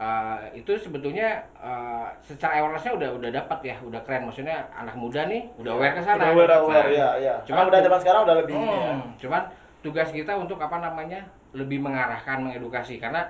Eh, 0.00 0.36
itu 0.56 0.72
sebetulnya 0.80 1.28
eh, 1.60 2.08
secara 2.24 2.56
awarenessnya 2.56 2.96
udah 2.96 3.08
udah 3.20 3.30
dapat 3.36 3.58
ya 3.60 3.76
udah 3.84 4.00
keren 4.00 4.24
maksudnya 4.24 4.64
anak 4.72 4.96
muda 4.96 5.28
nih 5.28 5.44
udah 5.60 5.76
aware 5.76 5.92
ke 5.92 6.00
sana 6.00 6.32
Udah 6.32 6.32
aware, 6.32 6.54
aware, 6.56 6.88
ya, 6.88 7.08
ya. 7.20 7.34
Cuman- 7.44 7.68
Cuma 7.68 7.68
udah 7.68 7.80
zaman 7.84 7.98
sekarang 8.00 8.22
udah 8.24 8.36
lebih 8.40 8.54
ini 8.56 8.64
ya. 8.64 8.80
Hmm, 8.96 9.00
cuman 9.20 9.42
tugas 9.84 10.08
kita 10.08 10.32
untuk 10.34 10.56
apa 10.56 10.80
namanya 10.80 11.20
lebih 11.52 11.84
mengarahkan 11.84 12.40
mengedukasi 12.40 12.96
karena 12.96 13.28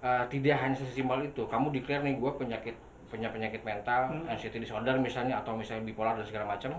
eh, 0.00 0.24
tidak 0.28 0.60
hanya 0.60 0.76
sesimpel 0.76 1.24
itu 1.24 1.40
kamu 1.48 1.72
declare 1.72 2.04
nih 2.04 2.20
gue 2.20 2.32
penyakit 2.36 2.76
punya 3.08 3.32
penyakit 3.32 3.64
mental 3.64 4.12
Hmm. 4.12 4.28
anxiety 4.28 4.60
disorder 4.60 5.00
misalnya 5.00 5.40
atau 5.40 5.56
misalnya 5.56 5.88
bipolar 5.88 6.12
dan 6.14 6.28
segala 6.28 6.52
macam 6.52 6.76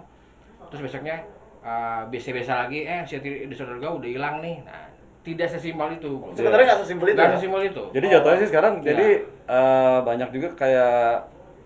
terus 0.70 0.86
besoknya 0.86 1.18
eh, 1.62 2.02
biasa-biasa 2.08 2.70
lagi 2.70 2.86
eh 2.86 3.02
anxiety 3.02 3.50
disorder 3.50 3.82
gue 3.82 3.90
udah 3.90 4.10
hilang 4.12 4.38
nih 4.38 4.62
nah 4.62 4.86
tidak 5.22 5.48
sesimpel 5.48 5.90
itu 5.94 6.12
Sebenarnya 6.34 6.66
nggak 6.68 6.82
sesimpel 6.82 7.08
itu. 7.08 7.16
nggak 7.16 7.28
ya? 7.28 7.36
sesimpel 7.36 7.62
itu 7.64 7.84
Jadi 7.92 8.06
jatuhnya 8.10 8.38
sih 8.38 8.50
sekarang 8.50 8.74
Iya. 8.78 8.86
jadi 8.88 9.08
eh, 9.48 9.98
banyak 10.02 10.30
juga 10.32 10.50
kayak 10.56 10.96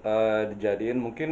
eh, 0.03 0.41
dijadiin 0.51 0.97
mungkin 0.97 1.31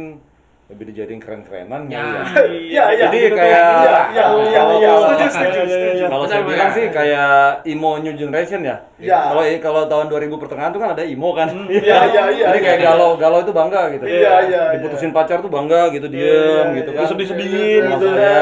lebih 0.64 0.88
dijadiin 0.88 1.20
keren-kerenan 1.20 1.92
Ya. 1.92 2.00
ya. 2.00 2.22
Iya, 2.48 2.84
iya. 2.88 3.04
Jadi 3.04 3.18
betul. 3.28 3.36
kayak- 3.36 3.60
Iya, 3.60 3.98
iya, 4.08 4.24
iya, 4.24 4.24
Kalau- 4.56 4.80
iya. 4.80 4.90
Setuju, 4.96 5.20
Iya, 5.20 5.28
setuju, 5.28 5.60
iya, 5.60 5.60
iya. 5.60 5.76
setuju. 5.76 6.04
Kalau 6.08 6.24
saya 6.24 6.42
bilang 6.42 6.70
sih 6.72 6.84
kayak 6.88 7.32
emo 7.68 7.90
new 8.00 8.14
generation 8.16 8.60
ya. 8.64 8.76
Iya. 8.96 9.18
Kalau 9.28 9.42
kalau 9.60 9.82
tahun 9.84 10.06
2000 10.08 10.40
pertengahan 10.40 10.72
tuh 10.72 10.80
kan 10.80 10.90
ada 10.96 11.04
emo 11.04 11.30
kan. 11.36 11.48
Iya, 11.68 11.98
iya, 12.08 12.22
iya. 12.32 12.46
Jadi 12.48 12.58
kayak 12.64 12.78
iya. 12.80 12.86
galau 12.88 13.10
galau 13.20 13.38
itu 13.44 13.52
bangga 13.52 13.82
gitu. 13.92 14.04
Iya, 14.08 14.34
iya, 14.48 14.62
Diputusin 14.80 15.12
pacar 15.12 15.44
tuh 15.44 15.52
bangga 15.52 15.92
gitu 15.92 16.06
diem 16.08 16.24
iya, 16.72 16.76
gitu 16.80 16.90
iya. 16.90 16.98
kan. 16.98 17.06
Sedih-sedihin 17.12 17.82
gitu. 17.84 18.06
Maksudnya, 18.08 18.36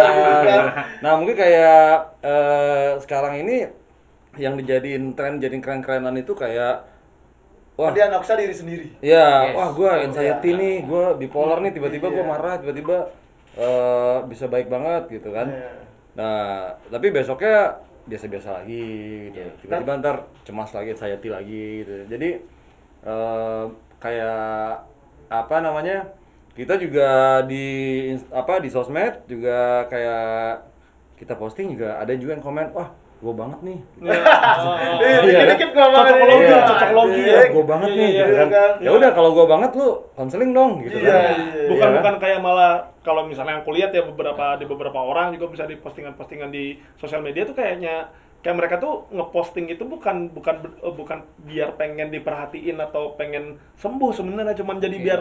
Iya. 0.47 0.63
Nah 1.03 1.13
mungkin 1.19 1.35
kayak 1.35 1.87
eh, 2.23 2.89
sekarang 3.03 3.35
ini 3.43 3.67
yang 4.39 4.55
dijadiin 4.55 5.13
tren 5.13 5.43
jadi 5.43 5.59
keren-kerenan 5.59 6.15
itu 6.17 6.33
kayak 6.33 6.87
wah 7.75 7.91
Dia 7.91 8.07
noksa 8.09 8.35
diri 8.35 8.53
sendiri. 8.53 8.87
ya 9.01 9.49
Yes. 9.49 9.55
wah 9.55 9.71
gue 9.71 9.91
anxiety 10.07 10.51
nih 10.53 10.75
gue 10.83 11.05
bipolar 11.19 11.59
nih 11.59 11.73
tiba-tiba 11.73 12.07
gue 12.09 12.19
Iya. 12.19 12.29
marah 12.29 12.55
tiba-tiba 12.57 12.97
eh, 13.55 14.17
bisa 14.27 14.45
baik 14.47 14.69
banget 14.69 15.09
gitu 15.11 15.29
kan 15.29 15.49
Iya. 15.49 15.71
nah 16.13 16.41
tapi 16.87 17.09
besoknya 17.09 17.81
biasa-biasa 18.03 18.49
lagi 18.59 18.85
gitu 19.29 19.39
Iya. 19.41 19.53
tiba-tiba 19.59 19.93
ntar 19.99 20.17
cemas 20.43 20.71
lagi 20.71 20.93
anxiety 20.93 21.29
lagi 21.29 21.65
gitu 21.81 21.95
jadi 22.09 22.31
eh, 23.03 23.65
kayak 23.99 24.85
apa 25.29 25.57
namanya 25.59 26.13
kita 26.53 26.77
juga 26.77 27.09
di 27.43 27.65
apa 28.29 28.61
di 28.61 28.69
sosmed 28.69 29.25
juga 29.25 29.89
kayak 29.89 30.61
kita 31.17 31.33
posting 31.33 31.73
juga 31.73 31.97
ada 31.97 32.13
juga 32.13 32.37
yang 32.37 32.45
komen 32.45 32.69
wah 32.73 32.93
gue 33.23 33.31
banget 33.33 33.59
nih 33.63 33.79
Iya. 34.03 34.19
Iya, 34.99 35.19
dikit-dikit 35.23 35.71
gua 35.73 35.87
banget. 35.89 36.13
Cocok 36.13 36.27
logi, 36.27 36.43
Iya. 36.43 36.61
cocok 36.67 36.91
logi 36.93 37.21
Iya. 37.23 37.31
ya. 37.33 37.43
gue 37.49 37.65
banget 37.65 37.89
nih 37.89 38.03
Iya, 38.03 38.11
gitu 38.13 38.27
iya, 38.27 38.37
kan 38.37 38.49
kan. 38.51 38.71
ya 38.79 38.91
udah 38.93 39.11
kalau 39.13 39.31
gue 39.31 39.47
banget 39.47 39.71
lu 39.73 39.89
konseling 40.13 40.51
dong 40.51 40.73
gitu 40.83 40.97
Iya, 40.99 41.07
kan 41.07 41.23
iya. 41.39 41.67
bukan 41.71 41.89
Iya. 41.89 41.97
bukan 41.97 42.15
kayak 42.19 42.39
malah 42.39 42.73
kalau 43.01 43.23
misalnya 43.25 43.53
yang 43.55 43.65
kulihat 43.65 43.91
ya 43.91 44.03
beberapa 44.03 44.45
di 44.55 44.65
beberapa 44.65 44.99
orang 44.99 45.31
juga 45.33 45.47
bisa 45.49 45.65
di 45.65 45.77
postingan-postingan 45.77 46.51
di 46.51 46.65
sosial 46.97 47.23
media 47.23 47.43
tuh 47.43 47.55
kayaknya 47.55 48.11
kayak 48.43 48.57
mereka 48.59 48.75
tuh 48.77 49.07
ngeposting 49.09 49.71
itu 49.71 49.87
bukan 49.87 50.27
bukan 50.29 50.55
eh, 50.67 50.91
bukan 50.91 51.19
biar 51.41 51.73
pengen 51.73 52.11
diperhatiin 52.11 52.75
atau 52.77 53.15
pengen 53.15 53.55
sembuh 53.77 54.11
sebenarnya 54.11 54.55
cuman 54.57 54.77
jadi 54.77 54.99
biar 54.99 55.21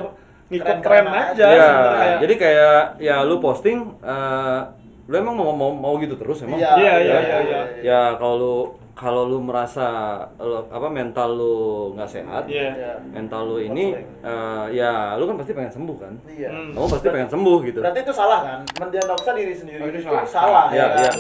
ngikut 0.50 0.77
tren 0.81 1.05
aja. 1.08 1.48
ya 1.48 1.70
jadi 2.17 2.34
kayak 2.36 2.77
ya 2.98 3.22
lu 3.22 3.38
posting 3.38 3.93
eh, 4.01 4.60
lu 5.12 5.20
emang 5.20 5.36
mau 5.36 5.51
mau 5.51 5.70
mau 5.70 5.94
gitu 5.98 6.15
terus 6.15 6.39
emang 6.41 6.56
Iya, 6.56 6.72
Iya, 6.74 6.94
iya, 6.96 7.12
Ya. 7.12 7.20
iya, 7.20 7.38
iya. 7.44 7.62
ya 7.84 8.01
kalau 8.15 8.36
lu 8.38 8.56
kalau 8.94 9.24
lu 9.25 9.39
merasa 9.39 9.88
lu- 10.38 10.63
apa 10.63 10.88
mental 10.88 11.30
lu 11.32 11.56
nggak 11.91 12.08
sehat 12.08 12.44
Iya. 12.48 12.72
Iya. 12.72 12.94
mental 13.12 13.44
lu 13.46 13.58
ini 13.60 13.91
eh, 14.22 14.65
ya 14.72 15.13
lu 15.13 15.25
kan 15.25 15.36
pasti 15.36 15.51
pengen 15.51 15.68
sembuh 15.70 15.98
kan 15.98 16.13
Iya. 16.24 16.48
Hmm. 16.48 16.72
kamu 16.72 16.88
pasti 16.89 17.08
pengen 17.10 17.27
sembuh 17.30 17.58
gitu 17.62 17.80
Berarti 17.82 18.00
itu 18.00 18.13
salah 18.13 18.39
kan? 18.41 18.60
Mendiagnosa 18.77 19.30
diri 19.34 19.51
sendiri 19.51 19.80
Oh, 19.80 19.88
itu 19.89 20.00
itu, 20.00 20.08
salah. 20.08 20.24
salah, 20.25 20.65
Iya, 20.70 20.80
ya. 20.80 20.96
iya. 20.98 21.12
kan? 21.12 21.15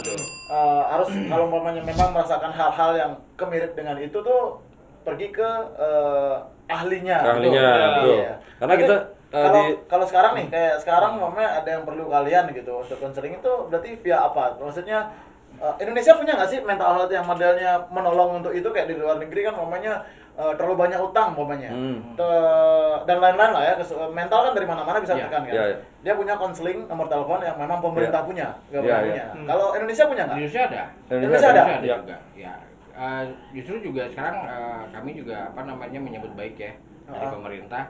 Eh, 0.51 0.81
harus 0.87 1.09
kalau 1.27 1.43
umpamanya 1.45 1.81
memang 1.81 2.09
merasakan 2.11 2.51
hal-hal 2.51 2.91
yang 2.93 3.11
kemirip 3.35 3.71
dengan 3.73 3.95
itu 3.97 4.15
tuh 4.15 4.63
pergi 5.01 5.27
ke 5.29 5.49
eh, 5.77 6.35
ahlinya. 6.69 7.17
ahlinya 7.19 7.67
Betul, 7.67 7.91
betul 7.91 8.15
Iya. 8.15 8.33
karena 8.55 8.71
Tapi 8.71 8.81
kita 8.81 8.95
kalau 9.31 9.49
di 9.53 9.63
kalau 9.87 10.05
sekarang 10.05 10.31
nih 10.35 10.47
kayak 10.47 10.75
sekarang 10.77 11.11
umpamanya 11.15 11.49
ada 11.57 11.69
yang 11.71 11.83
perlu 11.83 12.05
kalian 12.05 12.51
gitu 12.51 12.73
untuk 12.77 12.97
konseling 12.97 13.33
itu 13.33 13.51
berarti 13.67 13.89
via 13.97 14.17
apa? 14.21 14.55
Maksudnya 14.57 15.07
eh, 15.55 15.75
Indonesia 15.79 16.13
punya 16.13 16.35
nggak 16.35 16.49
sih 16.49 16.59
mental 16.61 16.91
health 16.93 17.09
yang 17.09 17.23
modelnya 17.23 17.71
menolong 17.87 18.39
untuk 18.39 18.51
itu 18.51 18.67
kayak 18.67 18.85
di 18.85 18.95
luar 18.95 19.17
negeri 19.17 19.45
kan 19.45 19.55
umpamanya 19.55 20.03
eh, 20.33 20.51
terlalu 20.55 20.75
banyak 20.77 20.99
utang 20.99 21.31
umpamanya 21.31 21.69
Hmm. 21.69 21.97
Te- 22.13 22.99
dan 23.01 23.17
lain-lain 23.17 23.51
lah 23.51 23.63
ya 23.65 23.73
mental 24.09 24.39
kan 24.43 24.53
dari 24.53 24.63
mana-mana 24.63 24.97
bisa 24.97 25.13
Iya, 25.13 25.25
tekan 25.25 25.43
kan 25.43 25.51
iya, 25.51 25.63
iya. 25.65 25.77
dia 26.01 26.13
punya 26.13 26.35
konseling 26.35 26.85
nomor 26.85 27.07
telepon 27.07 27.39
yang 27.39 27.55
memang 27.55 27.79
pemerintah 27.79 28.21
Iya. 28.21 28.27
punya 28.27 28.47
nggak 28.67 28.81
pernah 28.81 28.99
iya. 28.99 29.07
punya 29.07 29.25
Hmm. 29.31 29.45
kalau 29.47 29.67
Indonesia 29.73 30.03
punya 30.05 30.23
nggak 30.25 30.37
Indonesia 30.37 30.61
ada. 30.61 30.83
Indonesia 31.09 31.47
ada? 31.47 31.61
Indonesia 31.61 31.79
Iya. 31.81 31.97
juga. 31.97 32.17
Ya. 32.33 32.53
Eh, 32.91 33.23
justru 33.53 33.75
juga 33.81 34.03
sekarang 34.07 34.35
eh, 34.43 34.81
kami 34.91 35.11
juga 35.13 35.47
apa 35.47 35.61
namanya 35.63 35.97
menyambut 35.97 36.31
baik 36.33 36.55
ya 36.55 36.71
dari 37.07 37.25
Ah. 37.25 37.31
pemerintah. 37.31 37.83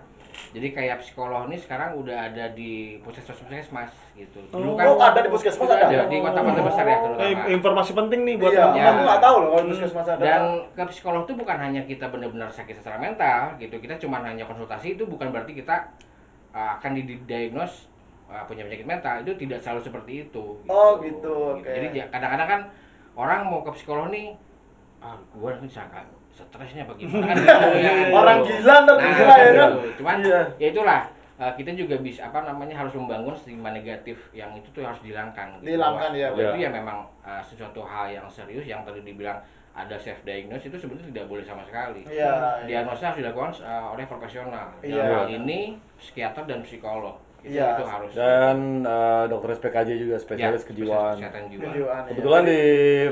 Jadi 0.51 0.67
kayak 0.69 1.00
psikolog 1.00 1.47
ini 1.47 1.55
sekarang 1.55 1.95
udah 1.95 2.27
ada 2.27 2.51
di 2.51 2.71
puskesmas 3.00 3.35
puskesmas 3.38 3.91
gitu. 4.13 4.39
Oh, 4.51 4.75
ada 4.97 5.17
di 5.17 5.27
puskesmas 5.27 5.65
ada? 5.65 5.85
ada 5.85 6.05
di 6.05 6.17
kota-kota 6.19 6.61
besar 6.61 6.83
ya 6.83 6.91
Eh, 6.91 7.01
terutama. 7.01 7.47
informasi 7.50 7.91
penting 7.93 8.19
nih 8.21 8.35
buat 8.35 8.51
iya 8.51 8.61
teman-teman. 8.65 8.89
aku 8.89 9.01
nggak 9.01 9.21
tahu 9.21 9.35
loh 9.38 9.50
kalau 9.50 9.63
puskesmas 9.67 10.07
ada 10.07 10.21
Dan 10.21 10.41
ke 10.69 10.83
psikolog 10.88 11.21
itu 11.23 11.33
bukan 11.33 11.57
hanya 11.57 11.81
kita 11.81 12.05
benar-benar 12.07 12.50
sakit 12.50 12.75
secara 12.75 12.97
mental 12.97 13.39
gitu. 13.57 13.75
Kita 13.75 13.95
cuma 13.97 14.19
hanya 14.19 14.43
konsultasi 14.43 14.93
itu 14.93 15.03
bukan 15.03 15.29
berarti 15.29 15.51
kita 15.53 15.75
uh, 16.51 16.69
akan 16.75 16.91
didiagnos 16.93 17.88
uh, 18.27 18.43
punya 18.43 18.63
penyakit 18.63 18.85
mental. 18.85 19.21
Itu 19.21 19.35
tidak 19.35 19.59
selalu 19.59 19.81
seperti 19.81 20.11
itu. 20.25 20.59
Oh, 20.65 21.00
gitu, 21.00 21.57
oke. 21.57 21.63
Jadi 21.63 21.95
ja- 21.95 22.07
kadang-kadang 22.07 22.47
kan 22.50 22.61
orang 23.13 23.39
mau 23.45 23.59
ke 23.61 23.71
psikolog 23.73 24.07
nih 24.07 24.35
ah 25.00 25.15
gua 25.31 25.51
nanti 25.51 25.67
sangka 25.67 26.05
stresnya 26.31 26.83
apa 26.83 26.93
gimana 26.95 27.25
kan 27.27 27.35
gitu 27.38 27.77
ya. 27.85 27.91
Orang 28.09 28.38
gila 28.41 28.75
ntar 28.83 28.95
Nah, 28.95 29.03
dikira 29.05 29.33
ya 29.35 29.51
kan 29.51 29.69
gitu. 29.75 29.89
Cuman 30.00 30.15
Iya. 30.21 30.41
ya 30.57 30.67
itulah 30.71 31.01
uh, 31.38 31.51
kita 31.53 31.71
juga 31.73 31.95
bisa 32.00 32.21
apa 32.25 32.39
namanya 32.41 32.75
harus 32.77 32.93
membangun 32.93 33.35
stigma 33.35 33.69
negatif 33.69 34.17
yang 34.31 34.51
itu 34.53 34.67
tuh 34.71 34.81
harus 34.81 35.00
dihilangkan. 35.00 35.59
gitu. 35.59 35.65
Dihilangkan, 35.67 36.09
ya, 36.13 36.27
ya. 36.31 36.50
Itu 36.51 36.57
ya 36.57 36.69
memang 36.69 37.03
uh, 37.21 37.41
sesuatu 37.41 37.81
hal 37.81 38.09
yang 38.09 38.27
serius 38.27 38.63
yang 38.63 38.81
tadi 38.81 39.01
dibilang 39.01 39.38
ada 39.71 39.95
self 39.95 40.19
diagnose 40.27 40.67
itu 40.67 40.75
sebenarnya 40.75 41.07
tidak 41.15 41.25
boleh 41.31 41.43
sama 41.47 41.63
sekali. 41.63 42.03
Iya, 42.03 42.27
iya. 42.27 42.67
Diagnosa 42.67 43.07
harus 43.07 43.23
dilakukan 43.23 43.51
uh, 43.63 43.95
oleh 43.95 44.03
profesional. 44.03 44.67
Iya. 44.83 45.00
Dalam 45.00 45.07
hal 45.15 45.27
ini 45.31 45.59
psikiater 45.95 46.43
dan 46.43 46.59
psikolog. 46.61 47.15
Itu, 47.41 47.57
Iya. 47.57 47.74
itu 47.74 47.86
harus. 47.86 48.12
dan 48.13 48.57
eh, 48.81 49.24
dokter 49.25 49.50
SPKJ 49.57 49.89
juga 49.98 50.13
Ya, 50.13 50.21
spesialis 50.21 50.62
kejiwaan 50.62 51.17
kesehatan 51.17 51.43
jiwa. 51.50 51.63
Kejiwaan, 51.65 52.01
iya. 52.01 52.10
Kebetulan 52.13 52.43
di 52.45 52.62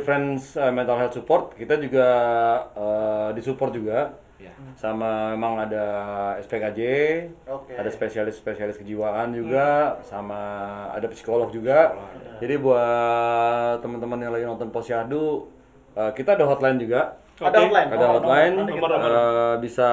Friends 0.06 0.44
uh, 0.54 0.70
Mental 0.70 0.98
Health 0.98 1.16
Support 1.18 1.58
kita 1.58 1.82
juga 1.82 2.08
uh, 2.74 3.30
disupport 3.34 3.74
juga 3.74 4.00
Ya. 4.40 4.56
sama 4.80 5.36
memang 5.36 5.60
ada 5.60 5.84
SPKJ, 6.40 6.80
Oke. 7.44 7.76
ada 7.76 7.92
spesialis-spesialis 7.92 8.80
kejiwaan 8.80 9.36
juga, 9.36 10.00
sama 10.00 10.40
ada 10.96 11.12
psikolog 11.12 11.52
juga. 11.52 11.92
Jadi 12.40 12.56
buat 12.56 13.84
teman-teman 13.84 14.16
yang 14.16 14.32
lagi 14.32 14.48
nonton 14.48 14.72
Posyandu, 14.72 15.44
uh, 15.92 16.12
kita 16.16 16.40
ada 16.40 16.48
hotline 16.48 16.80
juga. 16.80 17.20
Ada 17.42 17.56
Oke. 17.56 17.66
hotline 17.66 17.88
Ada 17.88 18.04
Oh, 18.04 18.12
hotline, 18.14 18.54
nomor- 18.54 18.70
nomor- 18.70 18.92
nomor. 18.92 19.12
uh, 19.12 19.56
bisa 19.58 19.88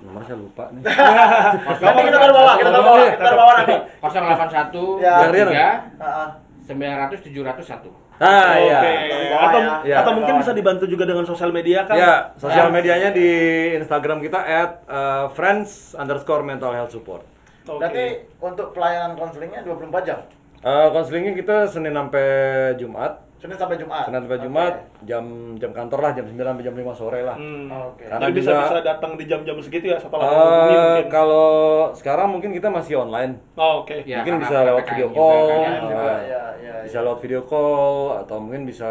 nomor 0.00 0.20
saya 0.22 0.36
lupa 0.36 0.64
nih. 0.70 0.82
nanti 0.82 2.02
kita 2.02 2.18
taruh 2.18 2.34
bawah 2.34 2.54
kita 2.54 2.70
taruh 2.70 2.86
bawah 2.86 2.98
kita 3.04 3.22
taruh 3.22 3.38
bawah 3.38 3.54
nanti 3.54 3.74
081 4.00 4.80
Ya. 4.98 5.14
23 5.22 5.60
Ah, 5.96 6.06
ah. 6.06 6.28
900 6.62 7.20
701. 7.22 7.92
Nah, 8.16 8.56
iya. 8.56 8.80
Oke. 8.80 8.92
Bawah 9.28 9.44
Atau 9.46 9.60
ya. 9.60 9.74
Iya. 9.84 9.96
atau 10.00 10.12
mungkin 10.14 10.34
bisa 10.40 10.50
dibantu 10.50 10.84
juga 10.84 11.04
dengan 11.04 11.22
sosial 11.22 11.52
media 11.52 11.84
kan? 11.84 11.94
Ya, 11.94 12.14
sosial 12.34 12.68
medianya 12.70 13.12
di 13.12 13.28
Instagram 13.76 14.18
kita 14.18 14.40
at 14.40 14.80
uh, 14.86 15.28
friends 15.30 15.92
underscore 15.92 16.40
mental 16.42 16.72
health 16.72 16.90
support. 16.90 17.22
Oke. 17.62 17.76
berarti 17.76 18.04
untuk 18.38 18.70
pelayanan 18.72 19.14
konselingnya 19.14 19.60
24 19.60 20.00
jam 20.02 20.20
Uh, 20.58 20.88
konselingnya 20.90 21.34
kita 21.34 21.66
Senin 21.66 21.92
sampai 21.92 22.26
Jumat. 22.76 23.25
Senin 23.36 23.52
sampai 23.54 23.76
Jumat 23.76 24.04
Senin 24.04 24.22
sampai. 24.22 24.38
Jumat 24.40 24.74
jam 25.02 25.24
jam 25.54 25.70
kantor 25.70 25.98
lah 26.00 26.12
jam 26.12 26.24
9 26.24 26.40
sampai 26.40 26.64
jam 26.64 26.74
5 26.74 26.88
sore 26.90 27.20
lah. 27.20 27.36
Hmm. 27.36 27.68
Oke. 27.68 28.04
Karena 28.04 28.22
Jadi 28.22 28.34
bisa 28.34 28.48
juga- 28.48 28.64
bisa 28.64 28.78
datang 28.82 29.12
di 29.14 29.24
jam-jam 29.24 29.56
segitu 29.58 29.86
ya 29.86 29.98
setelah 29.98 30.22
Eh, 30.22 30.32
menghubungi 30.32 30.76
mungkin. 30.78 31.04
kalau 31.06 31.48
sekarang 31.92 32.28
mungkin 32.30 32.50
kita 32.50 32.68
masih 32.68 32.94
online. 32.98 33.36
Oh, 33.54 33.80
oke. 33.80 33.96
Ya, 34.02 34.18
mungkin 34.18 34.40
bisa 34.40 34.56
lewat 34.62 34.84
video 34.86 35.06
juga 35.06 35.16
call, 35.16 35.36
kan, 35.36 35.52
ya. 35.52 35.68
Iya, 35.68 35.80
juga, 35.82 36.00
uh, 36.00 36.16
ya, 36.24 36.42
ya, 36.56 36.74
bisa 36.82 36.96
ya. 36.96 37.04
lewat 37.04 37.18
video 37.20 37.40
call 37.42 37.86
atau 38.18 38.36
mungkin 38.38 38.62
bisa 38.64 38.88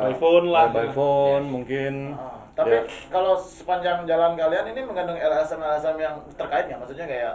By 0.00 0.14
phone 0.14 0.46
lah. 0.48 0.66
by 0.68 0.88
phone 0.90 1.44
mungkin. 1.46 1.94
Ah, 2.12 2.42
tapi 2.52 2.70
Ya. 2.72 2.82
kalau 3.08 3.34
sepanjang 3.36 4.02
jalan 4.04 4.34
kalian 4.34 4.66
ini 4.68 4.80
mengandung 4.82 5.16
LSM 5.16 5.60
LSM 5.60 5.96
yang 5.96 6.14
terkait 6.34 6.66
nggak? 6.66 6.78
Maksudnya 6.78 7.06
kayak 7.06 7.34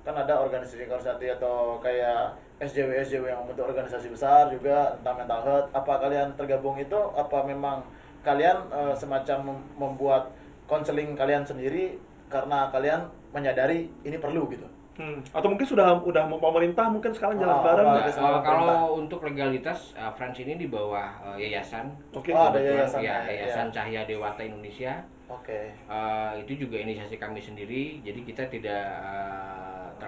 kan 0.00 0.16
ada 0.16 0.40
organisasi-organisasi 0.40 1.36
atau 1.36 1.76
kayak 1.78 2.32
SJW 2.58 3.00
SJW 3.00 3.24
yang 3.26 3.40
membentuk 3.40 3.68
organisasi 3.68 4.08
besar 4.08 4.48
juga 4.48 4.96
tentang 5.00 5.16
mental 5.18 5.40
health. 5.40 5.68
Apa 5.70 6.00
kalian 6.00 6.32
tergabung 6.34 6.76
itu? 6.76 6.96
Apa 7.12 7.44
memang 7.44 7.84
kalian 8.20 8.56
eh, 8.68 8.94
semacam 8.94 9.38
mem- 9.52 9.66
membuat 9.76 10.32
konseling 10.64 11.12
kalian 11.12 11.42
sendiri 11.42 11.96
karena 12.28 12.68
kalian 12.68 13.04
menyadari 13.30 13.88
ini 14.00 14.16
perlu 14.16 14.48
gitu? 14.48 14.64
Hmm. 14.96 15.16
Atau 15.32 15.48
mungkin 15.48 15.64
sudah 15.64 15.96
udah 16.00 16.28
mau 16.28 16.36
pemerintah 16.36 16.84
mungkin 16.88 17.08
sekarang 17.08 17.40
jalan 17.40 17.56
Oh, 17.56 17.64
bareng. 17.64 17.86
ada 17.88 18.12
sama 18.12 18.28
eh, 18.28 18.32
pemerintah. 18.36 18.44
kalau 18.44 18.80
untuk 18.96 19.20
legalitas 19.24 19.78
uh, 19.96 20.12
Friends 20.12 20.36
ini 20.38 20.56
di 20.56 20.68
bawah 20.68 21.08
uh, 21.22 21.36
yayasan. 21.36 21.88
Oke. 22.12 22.32
Oh, 22.32 22.52
ada 22.52 22.60
yayasan, 22.60 23.00
ya, 23.00 23.20
ya, 23.24 23.44
Yayasan 23.44 23.68
Cahaya 23.72 24.04
Dewata 24.04 24.40
Indonesia. 24.40 25.00
Oke. 25.30 25.72
Uh, 25.88 26.36
itu 26.36 26.66
juga 26.66 26.76
inisiasi 26.76 27.16
kami 27.16 27.40
sendiri. 27.40 28.02
Jadi 28.02 28.20
kita 28.22 28.44
tidak 28.50 28.84
uh, 29.00 29.59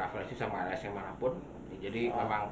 terafiliasi 0.03 0.35
sama 0.35 0.67
LSM 0.67 0.91
mana 0.93 1.15
pun. 1.15 1.31
Jadi 1.79 2.11
Oh. 2.11 2.19
memang 2.19 2.51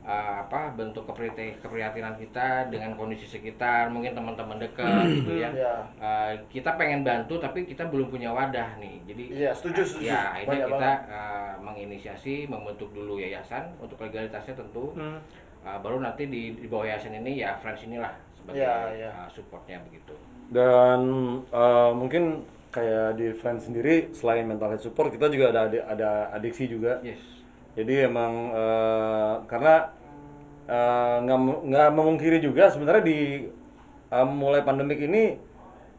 eh, 0.00 0.34
apa 0.38 0.70
bentuk 0.70 1.02
keprihati- 1.02 1.58
keprihatinan 1.58 2.14
kita 2.14 2.70
dengan 2.70 2.94
kondisi 2.94 3.26
sekitar, 3.26 3.90
mungkin 3.90 4.14
teman-teman 4.14 4.54
dekat 4.56 4.86
gitu 5.18 5.34
ya. 5.36 5.50
Iya. 5.50 5.74
Eh, 5.98 6.32
kita 6.48 6.78
pengen 6.78 7.02
bantu 7.02 7.36
tapi 7.36 7.66
kita 7.66 7.84
belum 7.84 8.08
punya 8.08 8.30
wadah 8.30 8.78
nih. 8.78 9.02
Jadi 9.04 9.24
Iya, 9.34 9.50
setuju, 9.50 9.82
setuju. 9.82 10.06
Ya, 10.06 10.38
ini 10.38 10.46
Banyak 10.46 10.68
kita 10.70 10.90
eh, 11.10 11.54
menginisiasi 11.58 12.46
membentuk 12.46 12.94
dulu 12.94 13.18
yayasan 13.18 13.66
untuk 13.76 13.98
legalitasnya 13.98 14.54
tentu. 14.54 14.94
Hmm. 14.94 15.18
Eh, 15.60 15.78
baru 15.82 15.98
nanti 15.98 16.30
di, 16.30 16.54
di 16.54 16.70
bawah 16.70 16.86
yayasan 16.86 17.18
ini 17.18 17.42
ya 17.42 17.58
friends 17.58 17.82
inilah 17.82 18.14
sebagai 18.32 18.62
Iya, 18.62 18.94
iya. 18.94 19.10
eh, 19.10 19.28
supportnya 19.28 19.82
begitu. 19.82 20.14
Dan 20.46 21.02
eh, 21.50 21.90
mungkin 21.92 22.46
kayak 22.76 23.16
di 23.16 23.32
Friends 23.32 23.64
sendiri 23.64 24.12
selain 24.12 24.44
mental 24.44 24.76
health 24.76 24.84
support 24.84 25.08
kita 25.08 25.32
juga 25.32 25.48
ada 25.48 25.60
adi- 25.72 25.80
ada 25.80 26.10
adiksi 26.36 26.68
juga. 26.68 27.00
Yes. 27.00 27.16
Jadi 27.72 28.04
emang 28.04 28.32
eh, 28.52 29.34
karena 29.48 29.74
eh, 30.68 31.16
nggak 31.24 31.40
mu- 31.40 31.62
nggak 31.72 31.88
memungkiri 31.96 32.38
juga 32.44 32.68
sebenarnya 32.68 33.04
di 33.08 33.48
eh, 34.12 34.26
mulai 34.28 34.60
pandemik 34.60 35.00
ini 35.00 35.40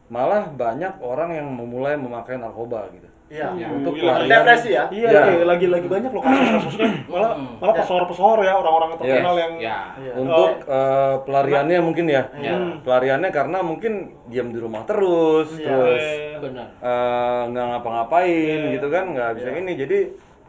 malah 0.08 0.46
banyak 0.48 1.02
orang 1.02 1.34
yang 1.34 1.48
memulai 1.50 1.98
memakai 1.98 2.38
narkoba 2.38 2.86
gitu. 2.94 3.10
Iya. 3.28 3.46
Iya. 3.54 3.66
Untuk 3.70 3.92
Gila. 3.92 4.04
pelarian. 4.16 4.30
Depresi 4.32 4.68
ya. 4.72 4.84
Iya, 4.88 5.08
Ya. 5.08 5.22
iya, 5.28 5.44
lagi-lagi 5.44 5.86
banyak 5.86 6.10
loh 6.10 6.22
kasus-kasusnya. 6.24 6.88
Malah 7.06 7.30
Hmm. 7.36 7.54
malah 7.60 7.74
pesohor-pesohor 7.76 8.38
ya 8.40 8.52
orang-orang 8.54 8.88
terkenal 8.96 9.34
Yes. 9.36 9.42
yang 9.44 9.52
Ya. 9.60 9.78
Iya. 9.94 10.12
Untuk 10.16 10.50
eh, 10.64 11.14
pelariannya 11.22 11.78
mungkin 11.78 12.06
ya. 12.08 12.22
Iya. 12.32 12.54
Pelariannya 12.80 13.30
karena 13.30 13.58
mungkin 13.60 13.92
diam 14.26 14.48
di 14.48 14.58
rumah 14.58 14.82
terus, 14.82 15.52
Iya. 15.54 15.68
terus 15.68 16.04
Benar. 16.40 16.66
eh, 16.80 17.40
nggak 17.48 17.66
ngapa-ngapain 17.68 18.60
gitu 18.72 18.86
kan, 18.88 19.04
nggak 19.12 19.30
bisa 19.36 19.48
Iya. 19.50 19.58
ini. 19.60 19.72
Jadi 19.76 19.98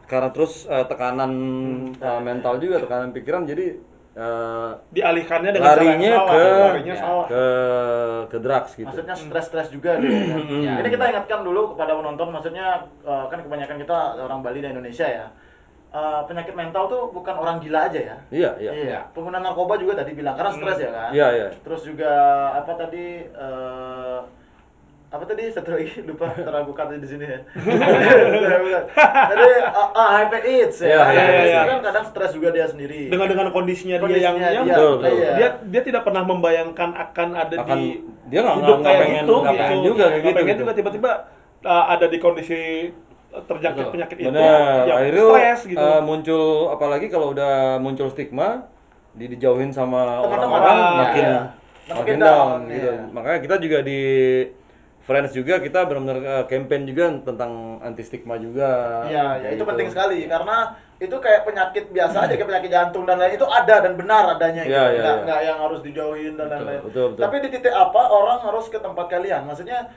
karena 0.06 0.28
terus 0.32 0.64
eh, 0.64 0.84
tekanan 0.84 1.32
eh, 1.94 2.20
mental 2.20 2.56
juga, 2.56 2.80
tekanan 2.80 3.12
pikiran, 3.12 3.44
jadi 3.44 3.76
eh, 4.10 4.70
dialihkannya 4.90 5.50
dengan 5.54 5.68
cara 5.70 5.78
yang 5.78 5.86
larinya 5.86 6.10
salah, 6.12 6.30
ke 6.30 6.42
larinya 6.42 6.94
Ya. 6.94 7.00
salah. 7.00 7.26
ke 7.30 7.42
ke 8.26 8.38
drugs 8.42 8.72
gitu. 8.74 8.86
Maksudnya 8.90 9.14
stres-stres 9.14 9.68
juga 9.70 9.90
dia. 9.96 10.10
kan. 10.10 10.38
Ya. 10.60 10.74
Ini 10.82 10.88
kita 10.90 11.04
ingatkan 11.08 11.40
dulu 11.42 11.62
kepada 11.72 11.92
penonton, 11.94 12.28
maksudnya 12.30 12.66
eh, 13.06 13.24
kan 13.26 13.38
kebanyakan 13.38 13.76
kita 13.78 13.96
orang 14.18 14.40
Bali 14.42 14.58
dan 14.60 14.74
Indonesia 14.74 15.06
ya. 15.06 15.26
Eh, 15.90 16.20
penyakit 16.30 16.54
mental 16.54 16.86
tuh 16.86 17.10
bukan 17.10 17.34
orang 17.34 17.58
gila 17.58 17.90
aja 17.90 17.98
ya. 17.98 18.16
Iya, 18.30 18.50
iya. 18.62 18.70
Iya. 18.70 19.00
Pengguna 19.10 19.42
narkoba 19.42 19.74
juga 19.74 19.98
tadi 19.98 20.14
bilang 20.14 20.38
karena 20.38 20.54
stres 20.54 20.78
ya 20.78 20.90
kan. 20.90 21.10
Iya, 21.10 21.26
iya. 21.34 21.48
Terus 21.66 21.82
juga 21.82 22.10
apa 22.54 22.72
tadi 22.78 23.26
eh, 23.26 24.20
apa 25.10 25.26
tadi 25.26 25.50
satu 25.50 25.74
lagi 25.74 25.90
lupa 26.08 26.30
kata 26.78 26.94
di 27.02 27.08
sini 27.10 27.26
ya. 27.26 27.40
Tadi 29.30 29.48
ah, 29.74 29.90
ah, 29.90 30.08
HIV 30.22 30.32
AIDS 30.38 30.76
ya. 30.86 31.02
AIDS 31.02 31.50
iya. 31.50 31.60
itu 31.66 31.70
kan 31.74 31.80
kadang 31.82 32.04
stres 32.06 32.30
juga 32.30 32.48
dia 32.54 32.66
sendiri. 32.70 33.10
dengan 33.10 33.26
dengan 33.26 33.48
kondisinya, 33.50 33.98
dia 33.98 34.04
Kondisinya 34.06 34.30
yang, 34.30 34.38
dia, 34.38 34.50
yang 34.54 34.66
Betul, 34.70 34.92
betul. 35.02 35.18
iya. 35.18 35.30
dia 35.34 35.48
dia 35.66 35.82
tidak 35.82 36.02
pernah 36.06 36.22
membayangkan 36.22 36.90
akan 36.94 37.28
ada 37.34 37.56
Akan 37.58 37.74
di 37.74 38.06
dia 38.30 38.40
nggak 38.46 38.56
hidup 38.62 38.78
nggak 38.78 38.86
kayak 38.86 39.02
pengen 39.02 39.24
gitu, 39.26 39.34
nggak 39.34 39.50
gitu. 39.50 39.62
pengen 39.66 39.80
juga 39.82 40.04
kayak 40.06 40.14
Nggak 40.14 40.22
gitu. 40.22 40.38
pengen 40.38 40.46
gitu. 40.54 40.62
juga 40.62 40.72
tiba-tiba 40.78 41.10
uh, 41.66 41.84
ada 41.90 42.06
di 42.06 42.18
kondisi 42.22 42.62
uh, 43.34 43.42
terjangkit 43.50 43.82
Betul. 43.82 43.94
penyakit 43.98 44.16
itu 44.22 44.28
Benar. 44.30 44.86
ya 44.86 44.94
Akhirnya 44.94 45.24
stres 45.26 45.60
gitu 45.66 45.82
eh, 45.82 46.00
muncul 46.06 46.46
apalagi 46.70 47.06
kalau 47.10 47.26
udah 47.34 47.82
muncul 47.82 48.06
stigma 48.14 48.70
di 49.10 49.26
dijauhin 49.26 49.74
sama 49.74 50.22
orang-orang 50.22 50.76
iya, 50.78 50.94
makin 50.94 51.26
makin 51.90 51.98
Makin 51.98 52.16
down, 52.22 52.30
down, 52.30 52.58
gitu. 52.70 52.86
iya. 52.86 52.94
Makanya 53.10 53.38
kita 53.42 53.54
juga 53.58 53.78
di 53.82 54.00
Friends 55.00 55.32
juga 55.32 55.58
kita 55.58 55.88
benar-benar 55.88 56.18
eh, 56.20 56.44
campaign 56.44 56.82
juga 56.84 57.04
tentang 57.24 57.80
anti 57.80 58.04
stigma 58.04 58.36
juga. 58.36 59.02
Iya, 59.08 59.26
ya 59.40 59.48
itu 59.56 59.64
gitu. 59.64 59.68
penting 59.68 59.88
sekali 59.88 60.28
karena 60.28 60.76
itu 61.00 61.16
kayak 61.16 61.48
penyakit 61.48 61.84
biasa 61.88 62.28
aja 62.28 62.34
kayak 62.36 62.48
penyakit 62.52 62.70
jantung 62.70 63.08
dan 63.08 63.16
lain 63.16 63.32
itu 63.32 63.48
ada 63.48 63.76
dan 63.80 63.96
benar 63.96 64.36
adanya 64.36 64.68
gitu. 64.68 64.76
Iya, 64.76 64.84
iya, 64.92 65.00
nggak, 65.00 65.16
iya. 65.16 65.24
nggak 65.24 65.40
yang 65.48 65.58
harus 65.64 65.80
dijauhin 65.80 66.34
dan 66.36 66.46
lain-lain. 66.52 66.80
Tapi 67.16 67.36
di 67.40 67.48
titik 67.48 67.72
apa 67.72 68.02
orang 68.12 68.38
harus 68.44 68.68
ke 68.68 68.76
tempat 68.76 69.06
kalian? 69.08 69.48
Maksudnya 69.48 69.88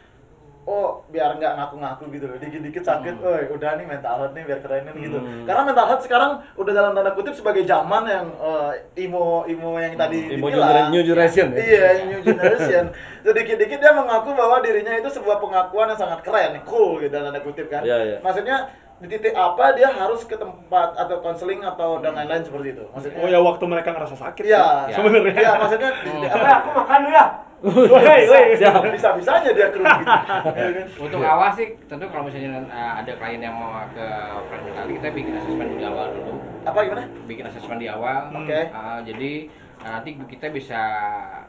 oh 0.65 1.03
biar 1.07 1.35
nggak 1.35 1.53
ngaku-ngaku 1.53 2.03
gitu 2.09 2.25
loh 2.25 2.37
dikit-dikit 2.37 2.81
sakit, 2.81 3.15
Hmm. 3.15 3.25
oh 3.25 3.35
udah 3.53 3.75
nih 3.75 3.85
mental 3.85 4.15
health 4.15 4.31
nih 4.31 4.43
biar 4.43 4.59
kerenin 4.59 4.95
gitu. 4.95 5.17
Karena 5.43 5.61
mental 5.63 5.85
health 5.85 6.03
sekarang 6.03 6.31
udah 6.53 6.71
dalam 6.71 6.91
tanda 6.93 7.11
kutip 7.11 7.33
sebagai 7.33 7.63
zaman 7.63 8.03
yang 8.05 8.27
eh, 8.31 8.71
imo 9.01 9.43
imo 9.45 9.75
yang 9.75 9.93
tadi 9.93 10.23
Hmm. 10.23 10.35
Imo 10.35 10.47
dibilang. 10.47 10.87
new 10.87 11.03
generation 11.03 11.47
ya? 11.49 11.57
Iya, 11.59 11.87
new 12.05 12.21
generation. 12.21 12.83
Sedikit-dikit 13.21 13.77
dia 13.77 13.91
mengaku 13.91 14.31
bahwa 14.31 14.59
dirinya 14.59 14.93
itu 14.93 15.09
sebuah 15.09 15.37
pengakuan 15.37 15.87
yang 15.87 15.99
sangat 15.99 16.19
keren, 16.21 16.55
cool 16.63 16.97
gitu 16.97 17.11
dalam 17.11 17.29
tanda 17.29 17.39
kutip 17.39 17.67
kan. 17.67 17.83
Iya, 17.83 17.97
iya. 18.01 18.17
Maksudnya 18.19 18.71
di 18.95 19.07
titik 19.09 19.35
apa 19.35 19.73
dia 19.73 19.91
harus 19.91 20.23
ke 20.23 20.31
tempat 20.33 20.95
atau 20.95 21.19
konseling 21.19 21.59
atau 21.59 21.99
dan 21.99 22.15
lain-lain 22.15 22.39
seperti 22.39 22.71
itu. 22.71 22.87
Maksudnya 22.87 23.19
oh 23.19 23.27
ya 23.27 23.39
waktu 23.41 23.63
mereka 23.65 23.91
ngerasa 23.91 24.15
sakit 24.15 24.43
Iya, 24.45 24.63
sih, 24.87 24.95
sebenarnya 24.95 25.35
Iya, 25.35 25.51
maksudnya 25.59 25.91
titik 25.99 26.29
apa? 26.29 26.47
aku 26.55 26.69
makan 26.73 26.99
dulu 27.01 27.11
ya 27.13 27.25
Woi, 27.63 28.27
woi. 28.27 28.43
Bisa-bisanya 28.99 29.55
dia 29.55 29.71
keruh 29.71 29.87
gitu. 29.87 31.07
Untuk 31.07 31.23
awal 31.23 31.47
sih 31.55 31.71
tentu 31.87 32.03
kalau 32.11 32.27
misalnya 32.27 32.59
uh, 32.67 32.99
ada 32.99 33.11
klien 33.15 33.39
yang 33.39 33.55
mau 33.55 33.87
ke 33.95 34.07
friend 34.51 34.63
mentally 34.67 34.99
kita 34.99 35.07
bikin 35.15 35.33
asesmen 35.39 35.79
di 35.79 35.85
awal 35.87 36.11
dulu. 36.11 36.43
Apa 36.67 36.83
gimana? 36.83 37.07
Bikin 37.23 37.47
asesmen 37.47 37.79
di 37.79 37.87
awal. 37.87 38.35
Oke. 38.35 38.67
Uh, 38.75 38.99
jadi 39.07 39.47
uh, 39.79 39.89
nanti 39.95 40.19
kita 40.27 40.51
bisa 40.51 40.81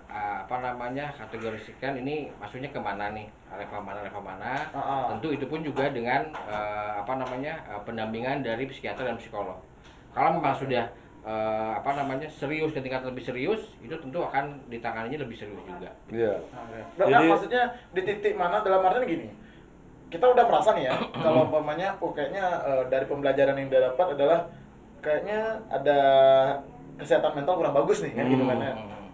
uh, 0.07 0.47
apa 0.47 0.57
namanya 0.63 1.11
kategorisikan 1.19 1.99
ini 1.99 2.31
maksudnya 2.39 2.71
ke 2.71 2.79
mana 2.79 3.11
nih 3.11 3.27
level 3.51 3.83
mana 3.83 4.07
level 4.07 4.23
mana. 4.23 4.55
Ah, 4.71 4.79
ah. 4.79 5.05
Tentu 5.11 5.35
itu 5.35 5.51
pun 5.51 5.67
juga 5.67 5.91
dengan 5.91 6.31
uh, 6.47 7.03
apa 7.03 7.19
namanya 7.19 7.59
uh, 7.75 7.83
pendampingan 7.83 8.47
dari 8.47 8.71
psikiater 8.71 9.03
dan 9.03 9.19
psikolog. 9.19 9.59
Kalau 10.15 10.31
memang 10.39 10.55
sudah 10.55 10.95
uh, 11.25 11.73
apa 11.81 11.91
namanya 11.97 12.29
serius 12.29 12.71
ke 12.71 12.81
tingkat 12.85 13.03
lebih 13.03 13.25
serius 13.25 13.73
itu 13.81 13.97
tentu 13.97 14.21
akan 14.21 14.61
ditanganinya 14.69 15.25
lebih 15.25 15.37
serius 15.37 15.65
juga. 15.65 15.91
Iya. 16.13 16.37
Nah, 17.01 17.07
Jadi- 17.09 17.29
maksudnya 17.33 17.63
di 17.97 18.01
titik 18.05 18.37
mana 18.37 18.61
dalam 18.61 18.85
artian 18.85 19.09
gini. 19.09 19.29
Kita 20.13 20.31
udah 20.31 20.47
merasa 20.47 20.77
nih 20.79 20.93
ya, 20.93 20.95
kalau 21.25 21.49
umpamanya 21.51 21.97
oh 21.99 22.13
kayaknya 22.15 22.45
eh, 22.63 22.83
dari 22.93 23.09
pembelajaran 23.09 23.57
yang 23.59 23.69
dia 23.73 23.83
dapat 23.91 24.15
adalah 24.15 24.47
kayaknya 25.03 25.59
ada 25.69 25.99
kesehatan 26.97 27.35
mental 27.43 27.59
kurang 27.59 27.75
bagus 27.75 28.01
nih 28.07 28.15
kan 28.15 28.25
gitu 28.31 28.45
kan 28.47 28.59
ya. 28.63 28.73
Hmm. 28.79 29.11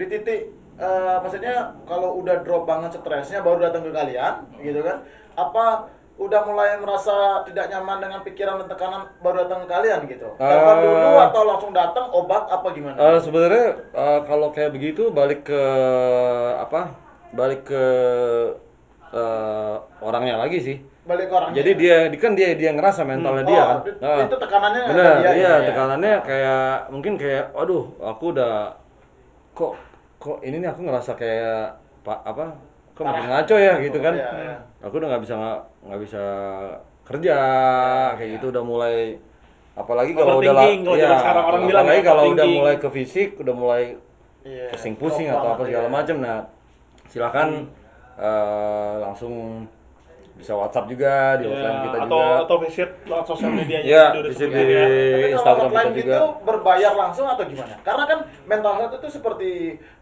di 0.00 0.04
titik 0.08 0.40
eh, 0.80 1.16
maksudnya 1.20 1.76
kalau 1.84 2.18
udah 2.24 2.40
drop 2.42 2.64
banget 2.64 2.96
stresnya 2.96 3.44
baru 3.44 3.68
datang 3.68 3.84
ke 3.84 3.92
kalian 3.92 4.34
gitu 4.64 4.80
kan 4.80 5.04
apa 5.36 5.92
udah 6.16 6.40
mulai 6.42 6.76
merasa 6.76 7.12
tidak 7.44 7.68
nyaman 7.68 8.00
dengan 8.00 8.20
pikiran 8.22 8.56
dan 8.56 8.68
tekanan 8.68 9.02
baru 9.20 9.44
datang 9.44 9.60
ke 9.60 9.68
kalian 9.68 10.00
gitu 10.06 10.28
telepon 10.34 10.74
Eh. 10.74 10.82
dulu 10.82 11.10
atau 11.22 11.42
langsung 11.44 11.72
datang 11.72 12.06
obat 12.10 12.44
apa 12.46 12.68
gimana 12.70 12.96
Eh, 12.96 13.20
sebenarnya 13.20 13.66
eh, 13.92 14.20
kalau 14.22 14.48
kayak 14.48 14.72
begitu 14.72 15.08
balik 15.10 15.44
ke 15.44 15.62
apa? 16.58 16.96
Balik 17.30 17.64
ke 17.64 17.84
eh, 19.12 19.74
orangnya 20.00 20.36
lagi 20.36 20.58
sih. 20.58 20.76
balik 21.04 21.30
ke 21.30 21.34
orangnya 21.34 21.56
Jadi 21.56 21.70
dia 21.76 21.96
di- 22.08 22.18
kan 22.18 22.32
dia 22.32 22.50
dia 22.52 22.70
ngerasa 22.72 23.04
mentalnya 23.04 23.40
Oh, 23.40 23.46
dia 23.46 23.62
kan. 23.62 23.76
itu- 23.78 23.98
Nah, 24.00 24.18
itu 24.24 24.36
tekanannya 24.36 24.80
bener, 24.88 25.12
dia 25.14 25.30
iya 25.30 25.30
gitu 25.30 25.62
ya? 25.62 25.66
tekanannya 25.68 26.12
kayak 26.20 26.66
mungkin 26.90 27.12
kayak, 27.14 27.44
waduh, 27.52 27.84
aku 28.02 28.24
udah 28.32 28.74
kok 29.52 29.72
kok 30.16 30.38
ini 30.42 30.58
nih 30.58 30.68
aku 30.68 30.80
ngerasa 30.82 31.12
kayak 31.14 31.78
apa? 32.02 32.46
Kok 32.96 33.04
makin 33.04 33.28
ngaco 33.28 33.56
ya 33.60 33.74
gitu 33.84 33.98
kan? 34.00 34.14
Iya, 34.16 34.28
iya. 34.40 34.56
Aku 34.80 34.96
udah 34.96 35.08
nggak 35.12 35.22
bisa 35.28 35.34
nggak 35.84 36.00
bisa 36.00 36.22
kerja 37.06 37.38
kayak 38.18 38.30
gitu 38.40 38.50
udah 38.50 38.64
mulai 38.66 39.14
apalagi 39.76 40.16
kalau 40.16 40.40
udah 40.40 40.56
kalau 40.56 40.96
sekarang 41.20 41.44
orang 41.44 41.62
bilang 41.68 41.84
apalagi 41.84 42.00
ya, 42.02 42.08
kalau 42.08 42.22
udah 42.32 42.46
mulai 42.48 42.74
ke 42.80 42.88
fisik 42.90 43.28
udah 43.38 43.54
mulai 43.54 43.84
Iya, 44.46 44.70
pusing-pusing 44.70 45.26
atau 45.26 45.58
apa 45.58 45.62
segala 45.66 45.90
iya. 45.90 45.92
macam 45.92 46.16
nah 46.22 46.38
silakan 47.10 47.48
eh, 48.14 48.94
langsung 49.02 49.66
bisa 50.36 50.52
WhatsApp 50.52 50.86
juga 50.92 51.40
di 51.40 51.48
Ya, 51.48 51.52
hotline 51.56 51.78
kita 51.80 51.98
atau 52.04 52.20
juga 52.20 52.44
atau 52.44 52.56
visit 52.60 52.90
lewat 53.08 53.24
sosial 53.24 53.52
media 53.56 53.78
udah 53.80 54.30
visit 54.30 54.48
di 54.52 54.64
ya. 54.68 54.84
Tapi 54.86 55.28
Instagram 55.32 55.70
kita 55.72 55.80
juga. 55.80 55.96
gitu 55.96 56.26
berbayar 56.44 56.92
langsung 56.92 57.26
atau 57.26 57.44
gimana? 57.48 57.74
Karena 57.80 58.04
kan 58.04 58.18
mental 58.44 58.74
health 58.76 58.94
itu 59.00 59.08
seperti 59.16 59.50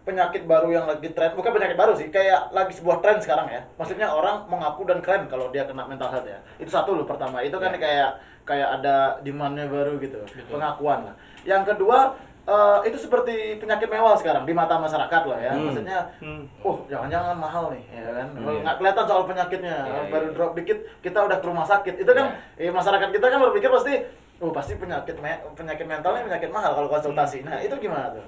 penyakit 0.04 0.42
baru 0.44 0.68
yang 0.74 0.84
lagi 0.90 1.08
tren, 1.14 1.32
bukan 1.32 1.50
penyakit 1.54 1.78
baru 1.78 1.96
sih, 1.96 2.10
kayak 2.10 2.50
lagi 2.52 2.74
sebuah 2.76 2.98
tren 3.00 3.22
sekarang 3.22 3.46
ya. 3.48 3.62
Maksudnya 3.78 4.10
orang 4.10 4.44
mengaku 4.50 4.84
dan 4.84 4.98
keren 5.00 5.30
kalau 5.30 5.48
dia 5.54 5.64
kena 5.64 5.86
mental 5.86 6.10
health 6.10 6.28
ya. 6.28 6.42
Itu 6.58 6.68
satu 6.68 6.98
loh 6.98 7.06
pertama. 7.06 7.40
Itu 7.40 7.56
kan 7.62 7.72
kayak 7.78 8.18
kayak 8.44 8.68
ada 8.82 9.16
demandnya 9.24 9.70
baru 9.70 9.96
gitu, 10.02 10.20
pengakuan 10.52 11.08
lah. 11.08 11.14
Yang 11.48 11.72
kedua 11.72 12.12
eh, 12.44 12.78
itu 12.84 12.98
seperti 12.98 13.34
penyakit 13.56 13.86
mewah 13.86 14.14
sekarang 14.14 14.44
di 14.44 14.52
mata 14.52 14.76
masyarakat 14.76 15.22
lah 15.24 15.38
ya. 15.38 15.52
Hmm. 15.52 15.64
Maksudnya, 15.66 15.98
Hmm. 16.18 16.44
oh 16.60 16.84
jangan-jangan 16.86 17.34
mahal 17.34 17.64
nih, 17.70 17.84
ya 17.90 18.10
kan? 18.14 18.26
Hmm, 18.30 18.60
Nggak 18.60 18.76
kelihatan 18.78 19.04
soal 19.04 19.22
penyakitnya, 19.24 19.76
Iya, 19.82 20.00
baru 20.08 20.26
drop 20.30 20.52
dikit 20.54 20.78
kita 21.00 21.18
udah 21.20 21.38
ke 21.38 21.46
rumah 21.46 21.64
sakit. 21.64 21.94
Itu 21.96 22.12
kan 22.12 22.26
eh, 22.54 22.68
masyarakat 22.68 23.08
kita 23.10 23.26
kan 23.26 23.40
berpikir 23.42 23.68
pasti 23.68 23.94
oh 24.38 24.50
pasti 24.50 24.74
penyakit 24.74 25.16
me- 25.16 25.42
penyakit 25.54 25.84
mentalnya 25.84 26.22
penyakit 26.22 26.50
mahal 26.50 26.74
kalau 26.74 26.88
konsultasi. 26.88 27.40
Nah, 27.42 27.56
itu 27.58 27.72
gimana 27.78 28.12
tuh? 28.12 28.24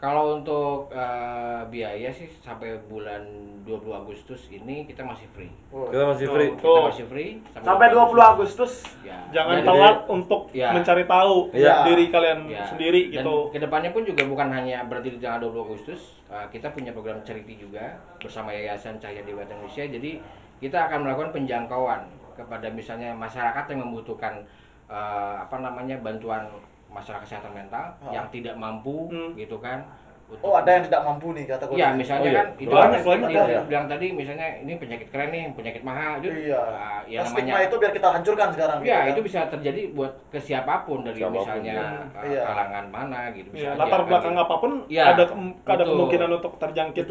Kalau 0.00 0.40
untuk 0.40 0.88
eh, 0.88 1.60
biaya 1.68 2.08
sih 2.08 2.24
sampai 2.40 2.80
bulan 2.88 3.20
20 3.68 3.84
Agustus 3.92 4.48
ini 4.48 4.88
kita 4.88 5.04
masih 5.04 5.28
free. 5.36 5.52
Kita 5.68 6.04
masih 6.08 6.24
free. 6.24 6.50
Tuh. 6.56 6.64
Kita 6.64 6.88
masih 6.88 7.04
free 7.04 7.30
Sampai 7.60 7.92
20 7.92 8.16
Agustus. 8.16 8.80
Ya. 9.04 9.20
Jangan 9.28 9.60
Dan- 9.60 9.68
telat 9.68 9.98
untuk 10.08 10.48
Ya. 10.56 10.72
mencari 10.72 11.04
tahu 11.04 11.52
Iya. 11.52 11.84
diri 11.84 12.08
kalian 12.08 12.48
Ya. 12.48 12.64
sendiri 12.64 13.12
Dan 13.12 13.20
gitu. 13.20 13.52
ke 13.52 13.60
depannya 13.60 13.92
pun 13.92 14.02
juga 14.08 14.24
bukan 14.24 14.48
hanya 14.48 14.88
berarti 14.88 15.12
di 15.12 15.18
tanggal 15.20 15.52
20 15.52 15.68
Agustus, 15.68 16.16
uh, 16.32 16.48
kita 16.48 16.72
punya 16.72 16.96
program 16.96 17.20
charity 17.20 17.60
juga 17.60 18.00
bersama 18.16 18.56
Yayasan 18.56 18.96
Cahaya 18.96 19.20
Dewa 19.20 19.44
Indonesia. 19.44 19.84
Jadi 19.84 20.16
kita 20.64 20.88
akan 20.88 21.04
melakukan 21.04 21.36
penjangkauan 21.36 22.08
kepada 22.32 22.72
misalnya 22.72 23.12
masyarakat 23.12 23.68
yang 23.68 23.84
membutuhkan 23.84 24.48
uh, 24.88 25.44
apa 25.44 25.60
namanya 25.60 26.00
bantuan 26.00 26.48
masalah 26.90 27.22
kesehatan 27.22 27.54
mental 27.54 27.86
Oh. 28.00 28.10
yang 28.10 28.26
tidak 28.28 28.54
mampu 28.54 29.06
Hmm. 29.08 29.32
gitu 29.34 29.56
kan. 29.56 29.86
Untuk- 30.30 30.40
Oh, 30.40 30.54
ada 30.54 30.70
yang 30.70 30.84
tidak 30.86 31.02
mampu 31.02 31.34
nih 31.34 31.44
kata 31.44 31.64
gue. 31.66 31.76
Iya, 31.76 31.88
misalnya 31.92 32.22
Oh, 32.22 32.30
iya. 32.30 32.38
kan 32.38 32.46
itu 32.54 32.70
Banyak, 32.70 32.86
kan 32.96 33.02
banyak, 33.04 33.28
dia 33.28 33.42
ada. 33.42 33.60
bilang 33.66 33.86
tadi 33.86 34.06
misalnya 34.10 34.46
ini 34.56 34.72
penyakit 34.74 35.08
keren 35.10 35.28
nih, 35.28 35.42
penyakit 35.52 35.82
mahal 35.82 36.12
itu. 36.18 36.28
Iya. 36.46 36.60
uh, 36.60 37.00
ya 37.04 37.18
Nah, 37.20 37.28
namanya 37.28 37.66
itu 37.66 37.76
biar 37.76 37.92
kita 37.92 38.08
hancurkan 38.08 38.48
sekarang. 38.50 38.78
Ya, 38.80 38.86
gitu 38.86 38.94
kan. 38.94 39.10
itu 39.10 39.20
bisa 39.26 39.40
terjadi 39.48 39.80
buat 39.90 40.12
ke 40.28 40.38
siapa 40.38 40.74
pun 40.84 41.02
dari 41.02 41.18
Siapa 41.18 41.28
pun, 41.28 41.42
misalnya 41.42 41.74
uh, 42.14 42.22
Iya. 42.22 42.42
kalangan 42.44 42.84
mana 42.88 43.20
gitu. 43.30 43.48
bisa 43.50 43.66
Ya, 43.66 43.72
latar 43.74 44.00
kan 44.00 44.06
belakang 44.06 44.34
gitu. 44.34 44.44
apa 44.44 44.54
pun 44.56 44.70
Iya, 44.86 45.02
ada 45.04 45.22
ke- 45.26 45.36
ada 45.66 45.74
betul. 45.76 45.90
kemungkinan 45.90 46.30
untuk 46.32 46.52
terjangkit. 46.56 47.04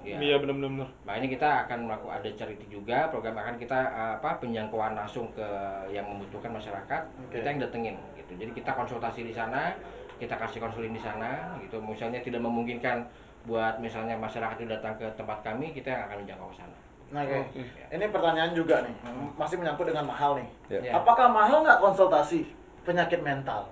Ya. 0.00 0.16
Iya 0.16 0.36
benar-benar. 0.36 0.88
Makanya 1.04 1.28
kita 1.28 1.48
akan 1.64 1.78
melakukan 1.84 2.14
ada 2.14 2.28
charity 2.34 2.66
juga, 2.68 3.08
program 3.08 3.36
akan 3.36 3.54
kita 3.56 3.78
uh, 3.90 4.12
apa 4.16 4.36
penjangkauan 4.36 4.92
langsung 4.92 5.28
ke 5.30 5.44
yang 5.88 6.04
membutuhkan 6.04 6.50
masyarakat. 6.50 7.02
Oke. 7.22 7.36
Kita 7.36 7.46
yang 7.46 7.60
datengin 7.60 7.96
gitu. 8.14 8.32
Jadi 8.36 8.50
kita 8.54 8.72
konsultasi 8.72 9.22
di 9.22 9.32
sana, 9.32 9.72
kita 10.20 10.36
kasih 10.36 10.60
konseling 10.60 10.92
di 10.92 11.00
sana 11.00 11.56
gitu. 11.64 11.80
Misalnya 11.80 12.20
tidak 12.20 12.44
memungkinkan 12.44 13.08
buat 13.48 13.80
misalnya 13.80 14.20
masyarakat 14.20 14.60
itu 14.60 14.68
datang 14.68 14.92
ke 15.00 15.08
tempat 15.16 15.40
kami, 15.40 15.72
kita 15.72 15.88
yang 15.88 16.02
akan 16.04 16.16
menjangkau 16.20 16.48
ke 16.52 16.56
sana. 16.60 16.76
Nah, 17.10 17.24
oke. 17.24 17.40
Oke. 17.56 17.82
Ini 17.90 18.04
pertanyaan 18.12 18.52
juga 18.52 18.84
nih, 18.84 18.94
masih 19.34 19.56
menyangkut 19.56 19.88
dengan 19.88 20.04
mahal 20.04 20.36
nih. 20.36 20.48
Ya. 20.68 20.78
Ya. 20.84 20.92
Apakah 21.00 21.26
mahal 21.32 21.64
nggak 21.64 21.80
konsultasi 21.80 22.44
penyakit 22.84 23.24
mental? 23.24 23.64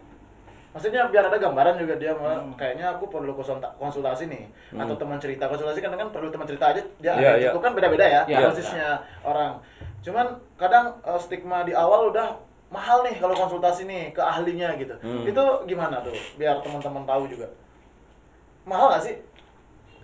Maksudnya 0.68 1.08
biar 1.08 1.26
ada 1.28 1.38
gambaran 1.40 1.80
juga 1.80 1.96
dia 1.96 2.12
Hmm. 2.12 2.52
kayaknya 2.54 2.92
aku 2.92 3.08
perlu 3.08 3.32
konsulta- 3.32 3.72
konsultasi 3.80 4.28
nih 4.28 4.46
atau 4.76 4.94
teman 4.94 5.16
cerita 5.16 5.48
konsultasi 5.48 5.80
kan 5.80 5.96
kan 5.96 6.08
perlu 6.12 6.28
teman 6.28 6.44
cerita 6.44 6.70
aja 6.70 6.82
dia 7.00 7.12
iya. 7.16 7.50
cukup 7.50 7.62
kan 7.66 7.72
beda-beda 7.72 8.04
ya 8.04 8.22
Iya. 8.28 8.46
dosisnya 8.46 8.88
orang. 9.24 9.58
Cuman 10.04 10.28
kadang 10.60 10.92
eh, 11.02 11.18
stigma 11.18 11.64
di 11.64 11.72
awal 11.72 12.12
udah 12.12 12.36
mahal 12.68 13.00
nih 13.00 13.16
kalau 13.16 13.32
konsultasi 13.32 13.88
nih 13.88 14.12
ke 14.12 14.20
ahlinya 14.20 14.76
gitu. 14.76 14.92
Hmm. 15.00 15.24
Itu 15.24 15.42
gimana 15.64 16.04
tuh 16.04 16.12
biar 16.36 16.60
teman-teman 16.60 17.04
tahu 17.04 17.24
juga. 17.26 17.48
Mahal 18.68 18.92
nggak 18.92 19.04
sih? 19.04 19.16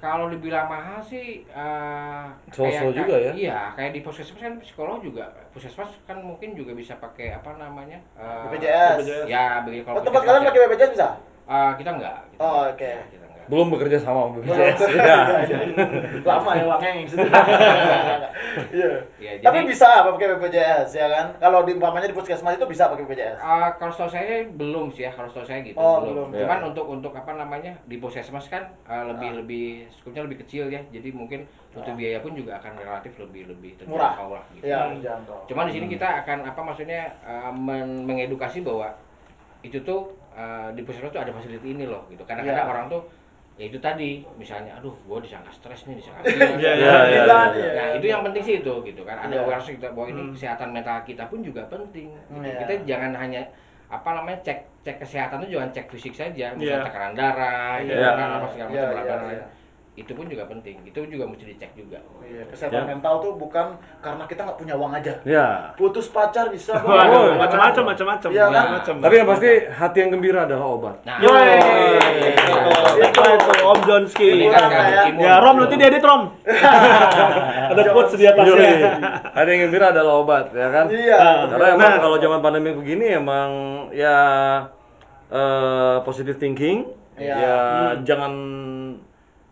Kalau 0.00 0.28
dibilang 0.28 0.68
mahal 0.68 1.00
sih 1.00 1.48
uh, 1.48 2.28
So-so 2.52 2.92
juga 2.92 3.16
ya? 3.16 3.32
Iya, 3.32 3.60
kayak 3.72 3.92
di 3.96 4.00
puskesmas 4.04 4.36
kan 4.36 4.60
psikolog 4.60 5.00
juga. 5.00 5.32
Puskesmas 5.56 5.96
kan 6.04 6.20
mungkin 6.20 6.52
juga 6.52 6.76
bisa 6.76 6.92
pakai 7.00 7.32
apa 7.32 7.56
namanya? 7.56 7.96
uh, 8.12 8.44
BPJS. 8.52 9.00
BPJS. 9.00 9.26
Ya, 9.32 9.64
bagi 9.64 9.80
Oh, 9.80 10.04
tempat 10.04 10.22
kalian 10.28 10.44
ya. 10.44 10.48
pakai 10.52 10.60
BPJS 10.68 10.90
bisa? 10.92 11.08
Uh, 11.48 11.72
kita 11.80 11.90
enggak. 11.96 12.20
Kita 12.32 12.40
Oh, 12.44 12.68
oke. 12.68 12.90
Kita 13.08 13.16
enggak. 13.16 13.23
Belum 13.44 13.68
bekerja 13.68 13.96
sama 13.96 14.24
sama 14.24 14.40
BPJS. 14.40 14.80
ya. 14.98 15.18
Lama 16.22 16.50
ya 16.52 16.64
uangnya 16.64 16.90
yang 16.92 17.06
situ. 17.06 17.26
Iya. 18.70 18.88
Ya, 19.18 19.30
Tapi 19.42 19.58
bisa 19.66 19.86
apa 19.86 20.14
pakai 20.14 20.28
BPJS 20.32 20.88
ya 20.92 21.06
kan? 21.08 21.26
Kalau 21.36 21.62
di 21.62 21.72
umpamanya 21.72 22.06
di 22.06 22.14
puskesmas 22.14 22.54
itu 22.54 22.64
bisa 22.64 22.86
pakai 22.86 23.04
BPJS. 23.04 23.36
Uh, 23.36 23.68
kalau 23.76 23.92
setahu 23.92 24.10
saya 24.10 24.46
belum 24.48 24.88
sih 24.88 25.04
ya, 25.04 25.10
kalau 25.10 25.26
setahu 25.26 25.44
saya 25.44 25.60
gitu 25.60 25.76
Oh, 25.76 26.00
belum. 26.02 26.28
Cuman 26.30 26.58
Ya. 26.58 26.64
untuk 26.64 26.86
untuk 26.86 27.12
apa 27.12 27.32
namanya 27.32 27.74
di 27.84 27.96
puskesmas 27.96 28.46
kan 28.46 28.64
uh, 28.84 29.04
lebih 29.06 29.26
Ah. 29.26 29.36
lebih 29.36 29.66
skupnya 29.90 30.22
lebih 30.22 30.38
kecil 30.40 30.68
ya, 30.68 30.80
jadi 30.88 31.08
mungkin 31.10 31.44
untuk 31.70 31.90
Ah. 31.90 31.98
biaya 31.98 32.18
pun 32.20 32.32
juga 32.32 32.56
akan 32.56 32.72
relatif 32.76 33.12
lebih 33.16 33.50
lebih 33.50 33.74
Murah. 33.84 34.14
terjangkau 34.14 34.28
lah. 34.32 34.44
Gitu. 34.52 34.64
Iya, 34.64 34.78
Hmm. 34.84 35.00
jangkau. 35.00 35.38
Cuman 35.48 35.64
di 35.66 35.72
sini 35.72 35.86
kita 35.88 36.08
akan 36.22 36.38
apa 36.44 36.60
maksudnya 36.60 37.02
uh, 37.20 37.50
men- 37.50 38.04
mengedukasi 38.04 38.62
bahwa 38.62 38.94
itu 39.60 39.80
tuh 39.80 40.12
uh, 40.32 40.68
di 40.70 40.84
puskesmas 40.84 41.10
tuh 41.10 41.18
ada 41.18 41.32
fasilitas 41.32 41.64
ini 41.64 41.84
loh 41.84 42.04
gitu. 42.06 42.22
Kadang-kadang 42.22 42.64
Iya. 42.64 42.70
orang 42.70 42.86
tuh 42.86 43.02
ya 43.54 43.64
itu 43.64 43.78
tadi 43.78 44.26
misalnya 44.34 44.74
aduh 44.74 44.90
gua 45.04 45.22
disangka 45.22 45.46
stres 45.48 45.86
nih 45.86 45.94
disangka. 45.96 46.26
Iya, 46.58 46.72
iya, 46.74 46.74
Gila, 46.74 46.98
iya, 47.06 47.38
iya. 47.54 47.70
Nah, 47.72 47.86
itu 47.94 48.06
yang 48.08 48.22
penting 48.22 48.42
sih 48.42 48.54
itu 48.58 48.74
gitu 48.82 49.02
kan. 49.02 49.16
Ada 49.20 49.30
Iya. 49.30 49.42
awareness 49.42 49.70
kita 49.70 49.88
bahwa 49.90 50.06
ini 50.08 50.22
Hmm. 50.22 50.32
kesehatan 50.34 50.68
mental 50.70 50.98
kita 51.02 51.24
pun 51.26 51.38
juga 51.40 51.62
penting. 51.64 52.08
gitu. 52.10 52.42
Iya. 52.42 52.58
Kita 52.60 52.72
jangan 52.82 53.12
hanya 53.14 53.42
apa 53.86 54.10
namanya 54.12 54.38
cek 54.42 54.58
cek 54.82 54.96
kesehatan 54.98 55.38
itu 55.40 55.54
jangan 55.54 55.70
cek 55.70 55.86
fisik 55.88 56.12
saja, 56.12 56.50
misalnya 56.52 56.82
Iya. 56.82 56.84
tekanan 56.84 57.12
darah, 57.14 57.72
gitu 57.80 57.94
kan 57.94 58.28
apa 58.32 58.46
segala 58.48 58.68
macam 58.68 58.90
bla, 58.90 59.02
bla, 59.02 59.16
bla. 59.16 59.46
Itu 59.94 60.10
pun 60.10 60.26
juga 60.26 60.42
penting. 60.44 60.82
Itu 60.82 61.06
juga 61.06 61.22
mesti 61.22 61.46
dicek 61.46 61.70
juga. 61.72 62.02
Iya, 62.20 62.42
kesehatan 62.50 62.82
Ya. 62.82 62.90
mental 62.90 63.14
tuh 63.18 63.32
bukan 63.34 63.78
karena 63.98 64.26
kita 64.26 64.42
nggak 64.42 64.58
punya 64.58 64.74
uang 64.74 64.90
aja. 64.92 65.14
ya. 65.22 65.70
Putus 65.74 66.10
pacar 66.10 66.50
bisa. 66.50 66.74
Ya 66.74 66.82
kan? 66.82 67.38
macam-macam 67.38 67.82
macam-macam. 67.94 68.28
Iya 68.28 68.44
kan? 68.44 68.64
Macam-macam. 68.74 68.94
Tapi 69.00 69.14
yang 69.14 69.28
pasti 69.28 69.48
hati 69.64 69.98
yang 70.00 70.10
gembira 70.10 70.40
adalah 70.44 70.66
obat. 70.68 70.96
Nah, 71.04 71.22
Yoi. 71.22 71.46
Itu, 72.26 72.50
itu, 73.00 73.20
itu 73.22 73.52
Om 73.62 73.80
Jonski. 73.84 74.28
meningkatkan 74.34 74.82
ya. 74.84 75.02
imun. 75.08 75.22
Ya, 75.22 75.34
Rom 75.38 75.56
nanti 75.56 75.74
diedit 75.76 76.02
Rom. 76.02 76.22
Ada 77.70 77.80
quotes 77.88 78.14
di 78.14 78.24
Yoi. 78.24 78.32
atasnya. 78.34 78.70
Hati 79.30 79.48
yang 79.48 79.60
gembira 79.64 79.86
adalah 79.90 80.14
obat, 80.18 80.50
ya 80.50 80.68
kan? 80.68 80.84
Iya. 80.90 81.18
Karena 81.48 81.66
emang 81.70 81.86
Nah. 81.86 82.00
kalau 82.00 82.16
zaman 82.18 82.40
pandemi 82.40 82.70
begini 82.72 83.14
emang 83.14 83.50
ya 83.90 84.18
eh, 85.30 85.96
positive 86.02 86.36
thinking, 86.36 86.86
Iya. 87.14 87.34
ya 87.34 87.56
jangan 88.02 88.32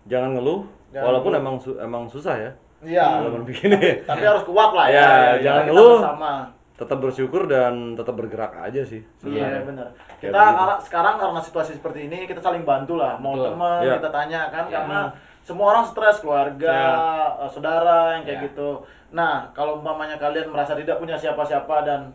jangan 0.05 0.35
ngeluh, 0.35 0.61
Jangan 0.91 1.05
walaupun 1.07 1.31
ngeluh. 1.31 1.43
emang 1.45 1.57
su- 1.57 1.79
emang 1.79 2.05
susah 2.07 2.35
ya 2.37 2.51
Iya. 2.83 3.07
zaman 3.23 3.43
begini. 3.45 4.03
Tapi 4.03 4.25
harus 4.25 4.43
kuat 4.43 4.71
lah 4.73 4.87
ya. 4.87 4.95
Ya, 4.95 5.07
Ya, 5.07 5.31
jangan 5.41 5.63
ngeluh. 5.69 5.99
bersama. 6.01 6.35
tetap 6.73 6.99
bersyukur 6.99 7.47
dan 7.47 7.95
tetap 7.95 8.11
bergerak 8.13 8.59
aja 8.59 8.83
sih 8.83 8.99
Iya 8.99 9.47
sebenarnya. 9.47 9.63
benar. 9.63 9.89
Kita 10.19 10.35
karena 10.35 10.75
sekarang 10.81 11.15
karena 11.17 11.39
situasi 11.39 11.73
seperti 11.73 12.11
ini 12.11 12.27
kita 12.27 12.43
saling 12.43 12.67
bantu 12.67 12.99
lah. 12.99 13.15
Mau 13.17 13.39
Betul. 13.39 13.55
teman 13.55 13.79
Iya. 13.81 13.95
kita 13.97 14.11
tanya 14.11 14.41
kan 14.49 14.65
Iya. 14.67 14.75
karena 14.75 15.01
semua 15.41 15.67
orang 15.71 15.85
stres 15.85 16.19
keluarga, 16.19 16.75
eh, 17.39 17.49
saudara 17.49 18.19
yang 18.19 18.27
kayak 18.27 18.35
Iya. 18.37 18.47
gitu. 18.51 18.71
Nah 19.11 19.47
kalau 19.53 19.79
umpamanya 19.79 20.19
kalian 20.19 20.51
merasa 20.51 20.75
tidak 20.75 20.99
punya 20.99 21.15
siapa-siapa 21.15 21.77
dan 21.83 22.11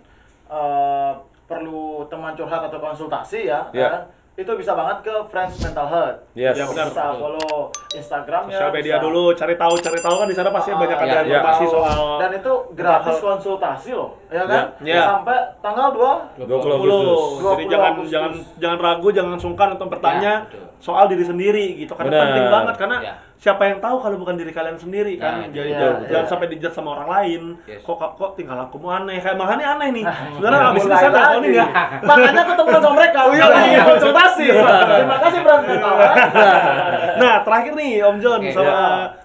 eh, 0.47 1.11
perlu 1.43 1.83
teman 2.05 2.31
curhat 2.33 2.59
atau 2.61 2.75
konsultasi 2.77 3.47
ya, 3.47 3.63
Iya. 3.71 3.87
kan? 3.89 4.03
Itu 4.37 4.51
bisa 4.53 4.71
banget 4.71 5.01
ke 5.01 5.13
Friends 5.27 5.57
Mental 5.57 5.87
Health. 5.87 6.17
Yes. 6.31 6.53
Ya, 6.53 6.63
benar. 6.63 6.87
Bisa 6.87 7.09
follow 7.11 7.73
Instagramnya. 7.89 8.53
Sosial 8.53 8.69
media 8.71 8.93
bisa- 8.93 9.03
dulu, 9.03 9.23
cari 9.33 9.55
tahu, 9.55 9.73
cari 9.75 9.97
tahu 9.97 10.15
kan 10.15 10.27
di 10.27 10.35
sana 10.37 10.49
pasti 10.51 10.69
Ah, 10.69 10.77
banyak 10.77 10.93
ada 10.95 11.01
iya, 11.03 11.17
iya. 11.17 11.25
informasi 11.33 11.57
Tahu. 11.59 11.73
soal 11.73 12.01
dan 12.17 12.31
itu 12.31 12.53
gratis 12.71 13.05
mental 13.09 13.25
konsultasi 13.27 13.89
loh, 13.91 14.09
ya 14.29 14.43
kan? 14.45 14.63
Iya. 14.79 15.01
Sampai 15.09 15.37
tanggal 15.57 15.87
2 15.89 16.11
20 16.37 16.45
20. 16.45 16.69
Agustus. 16.71 17.21
Jadi 17.49 17.63
20 17.65 17.65
jangan 17.67 17.89
Agustus. 17.91 18.11
jangan 18.13 18.31
jangan 18.55 18.79
ragu, 18.79 19.07
jangan 19.11 19.37
sungkan 19.37 19.67
untuk 19.73 19.87
bertanya 19.89 20.33
Ya, 20.37 20.45
betul. 20.45 20.65
soal 20.77 21.05
diri 21.07 21.25
sendiri 21.25 21.65
gitu. 21.75 21.93
Karena 21.93 22.11
Benar. 22.11 22.25
penting 22.27 22.45
banget 22.47 22.75
karena 22.77 22.97
Ya. 23.01 23.13
Siapa 23.37 23.69
yang 23.69 23.77
tahu 23.77 24.01
kalau 24.01 24.17
bukan 24.17 24.33
diri 24.33 24.49
kalian 24.49 24.81
sendiri 24.81 25.13
kan. 25.21 25.45
Nah, 25.45 25.49
Jadi 25.53 25.69
iya, 25.69 25.77
jangan, 25.77 25.97
iya. 26.01 26.09
jangan 26.09 26.27
sampai 26.27 26.47
dijat 26.49 26.73
sama 26.73 26.89
orang 26.97 27.09
lain. 27.09 27.41
Yes. 27.69 27.85
Kok 27.85 28.17
kok 28.17 28.31
tinggal 28.33 28.57
lakumu 28.57 28.89
aneh. 28.89 29.21
Kayak 29.21 29.37
ini 29.37 29.65
aneh 29.65 29.89
nih. 29.93 30.03
Sebenarnya 30.35 30.61
habis 30.65 30.83
ini 30.83 30.95
saya 30.97 31.09
teleponin 31.13 31.51
ya. 31.53 31.67
Makanya 32.09 32.43
ketemuan 32.49 32.81
sama 32.81 32.95
mereka, 32.97 33.19
iya, 33.29 33.45
iya. 33.45 33.65
ingin 33.69 33.81
konsultasi. 33.85 34.45
Terima 34.49 35.17
kasih 35.21 35.39
Bro 35.45 35.55
Mental. 35.61 35.93
Nah, 37.17 37.35
terakhir 37.45 37.71
nih 37.77 37.91
Om 38.01 38.17
John 38.21 38.41
sama 38.49 38.65
ya. 38.65 38.77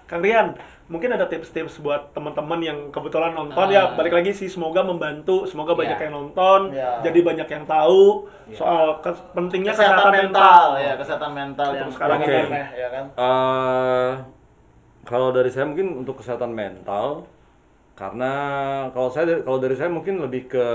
Kang 0.05 0.21
Rian. 0.21 0.47
Mungkin 0.83 1.09
ada 1.09 1.25
tips-tips 1.25 1.79
buat 1.79 2.11
teman-teman 2.11 2.59
yang 2.59 2.77
kebetulan 2.91 3.31
nonton 3.31 3.65
Ah. 3.65 3.71
ya. 3.71 3.83
Balik 3.95 4.13
lagi 4.13 4.31
sih 4.31 4.45
semoga 4.45 4.83
membantu, 4.83 5.47
semoga 5.47 5.71
banyak 5.73 5.95
Ya. 5.95 6.03
yang 6.03 6.13
nonton, 6.13 6.59
Ya. 6.69 6.99
jadi 6.99 7.19
banyak 7.23 7.47
yang 7.47 7.63
tahu 7.63 8.27
Ya. 8.45 8.57
soal 8.57 8.99
kes- 8.99 9.23
pentingnya 9.31 9.71
kesehatan, 9.71 10.11
mental, 10.11 10.67
ya 10.75 10.93
kesehatan 10.93 11.31
mental 11.31 11.67
Untuk 11.69 11.79
yang 11.79 11.91
sekarang 11.91 12.19
ini. 12.19 12.35
remeh, 12.35 12.67
ya 12.75 12.87
kan. 12.91 13.05
Eh, 13.15 14.11
kalau 15.03 15.31
dari 15.31 15.47
saya 15.47 15.65
mungkin 15.65 15.87
untuk 15.97 16.19
kesehatan 16.19 16.51
mental 16.51 17.23
karena 17.93 18.31
kalau 18.89 19.07
saya 19.07 19.39
kalau 19.39 19.57
dari 19.57 19.75
saya 19.75 19.87
mungkin 19.87 20.19
lebih 20.19 20.47
ke 20.47 20.67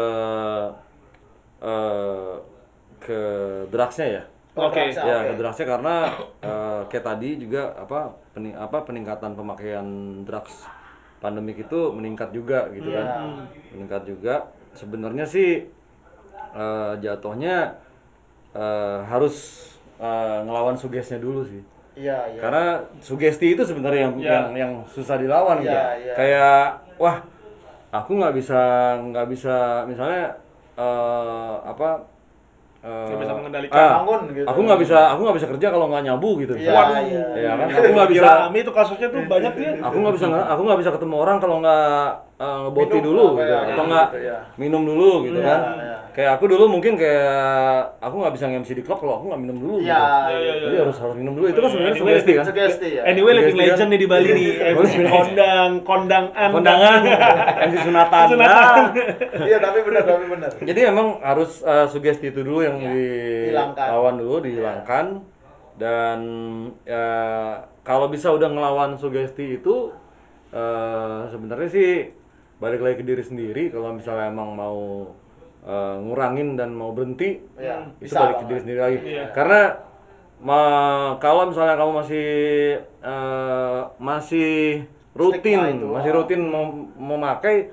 eh, 1.61 2.35
ke 2.99 3.21
drugsnya 3.69 4.07
ya 4.09 4.23
Oke. 4.59 4.83
Drugs, 4.85 4.99
ya 4.99 5.19
ke 5.23 5.35
drugsnya 5.35 5.67
karena 5.69 5.95
eh, 6.41 6.81
kayak 6.87 7.05
tadi 7.07 7.31
juga 7.39 7.63
apa 7.73 7.99
pening, 8.33 8.53
apa 8.53 8.83
peningkatan 8.83 9.33
pemakaian 9.33 9.87
drugs 10.23 10.67
pandemik 11.19 11.59
itu 11.59 11.81
meningkat 11.91 12.31
juga 12.31 12.67
gitu 12.71 12.91
kan 12.91 13.07
Iya. 13.07 13.45
meningkat 13.73 14.03
juga 14.05 14.35
sebenarnya 14.73 15.23
sih 15.23 15.67
eh, 16.51 16.93
jatuhnya 16.99 17.75
eh, 18.53 18.99
harus 19.03 19.67
eh, 19.97 20.39
ngelawan 20.43 20.75
sugesnya 20.75 21.19
dulu 21.19 21.43
sih 21.43 21.63
Iya, 21.95 22.31
iya. 22.31 22.39
karena 22.39 22.65
sugesti 22.99 23.55
itu 23.55 23.63
sebenarnya 23.63 24.07
yang 24.07 24.15
Ya. 24.17 24.31
yang 24.31 24.47
yang 24.55 24.73
susah 24.87 25.19
dilawan 25.19 25.59
gitu. 25.59 25.75
Ya, 25.75 25.99
ya. 25.99 26.15
Kayak 26.15 26.63
wah, 26.95 27.19
aku 27.91 28.15
nggak 28.15 28.39
bisa 28.39 28.61
nggak 29.03 29.27
bisa 29.27 29.83
misalnya 29.83 30.31
eh, 30.79 31.55
apa 31.67 31.99
eh, 32.79 33.07
Nggak 33.09 33.19
bisa 33.19 33.35
mengendalikan. 33.35 33.79
ah, 33.79 33.91
Bangun 33.99 34.21
gitu. 34.31 34.47
Aku 34.47 34.61
nggak 34.63 34.81
bisa, 34.81 34.99
aku 35.11 35.21
nggak 35.27 35.37
bisa 35.37 35.49
kerja 35.51 35.67
kalau 35.71 35.87
nggak 35.91 36.03
nyabu 36.05 36.31
gitu. 36.39 36.55
Iya, 36.55 36.73
iya. 37.03 37.25
Ya 37.35 37.53
kan, 37.57 37.67
aku 37.69 37.91
nggak 37.91 38.11
bisa. 38.11 38.23
Gila, 38.23 38.47
Ami 38.47 38.59
itu 38.63 38.73
kasusnya 38.73 39.09
tuh 39.09 39.21
banyak 39.27 39.53
ya. 39.57 39.71
Aku 39.83 39.97
nggak 39.99 40.15
bisa, 40.15 40.27
aku 40.31 40.63
nggak 40.63 40.81
bisa 40.81 40.91
ketemu 40.95 41.17
orang 41.19 41.37
kalau 41.39 41.57
nggak 41.59 42.28
eh, 42.39 42.57
ngeboti 42.65 42.97
Minum 42.97 43.07
dulu, 43.07 43.25
apa 43.27 43.35
gitu. 43.35 43.51
ya, 43.51 43.59
atau 43.59 43.69
gitu, 43.69 43.83
nggak 43.91 44.09
ya. 44.23 44.39
minum 44.55 44.83
dulu, 44.87 45.11
gitu 45.27 45.39
Iya, 45.39 45.47
kan. 45.51 45.61
iya. 45.79 45.97
Kayak 46.09 46.31
aku 46.35 46.45
dulu 46.51 46.65
mungkin 46.67 46.99
kayak 46.99 47.31
aku 48.03 48.15
nggak 48.19 48.35
bisa 48.35 48.45
nge-MC 48.51 48.71
di 48.75 48.83
klub 48.83 48.99
kalau 48.99 49.15
aku 49.19 49.25
nggak 49.31 49.39
minum 49.39 49.57
dulu. 49.63 49.75
Iya, 49.79 49.87
gitu. 49.87 49.95
Iya, 49.95 50.39
iya, 50.43 50.53
Jadi 50.59 50.75
iya. 50.75 50.83
harus 50.83 50.97
harus 50.99 51.15
minum 51.15 51.33
dulu. 51.39 51.47
Itu 51.47 51.61
kan 51.63 51.71
sebenarnya 51.71 51.95
Anyway, 51.95 52.11
sugesti 52.11 52.33
kan. 52.35 52.45
Sugesti 52.51 52.89
ya. 52.99 53.03
Anyway, 53.07 53.33
living 53.35 53.55
kan? 53.55 53.63
legend 53.71 53.89
nih 53.91 54.01
di 54.03 54.09
Bali 54.11 54.29
nih. 54.35 54.49
Kondang, 55.07 55.71
kondangan. 55.87 56.51
Kondangan, 56.51 57.01
MC 57.71 57.77
sunatan. 57.87 58.25
Sunatan. 58.35 58.83
Nah, 58.83 59.47
Iya, 59.47 59.59
tapi 59.63 59.79
benar, 59.87 60.03
tapi 60.03 60.25
benar. 60.27 60.51
Jadi 60.59 60.81
emang 60.83 61.07
harus 61.23 61.63
eh, 61.63 61.87
sugesti 61.87 62.31
itu 62.31 62.41
dulu 62.43 62.67
yang 62.67 62.83
dilawan 62.83 64.15
dulu, 64.19 64.43
dihilangkan 64.43 65.23
dan 65.79 66.19
ya, 66.83 67.07
kalau 67.87 68.11
bisa 68.11 68.35
udah 68.35 68.51
ngelawan 68.51 68.99
sugesti 68.99 69.63
itu 69.63 69.95
eh, 70.51 71.19
sebenarnya 71.31 71.71
sih 71.71 71.91
balik 72.59 72.81
lagi 72.81 72.97
ke 72.97 73.05
diri 73.05 73.23
sendiri 73.23 73.63
kalau 73.69 73.93
misalnya 73.93 74.29
emang 74.29 74.51
mau 74.53 75.07
eh, 75.61 75.97
ngurangin 76.01 76.55
dan 76.55 76.71
mau 76.71 76.91
berhenti 76.91 77.39
Iya, 77.55 77.87
itu 77.97 78.05
bisa 78.05 78.19
balik 78.21 78.37
ke 78.37 78.47
diri 78.47 78.61
sendiri 78.61 78.81
lagi. 78.81 78.99
Iya. 79.05 79.25
Karena 79.31 79.61
ma- 80.39 81.19
kalau 81.19 81.47
misalnya 81.47 81.75
kamu 81.75 81.93
masih 81.97 82.29
eh, 83.01 83.81
masih 83.97 84.53
rutin, 85.13 85.59
masih 85.85 86.11
rutin 86.13 86.41
mau 86.43 86.65
memakai 86.95 87.71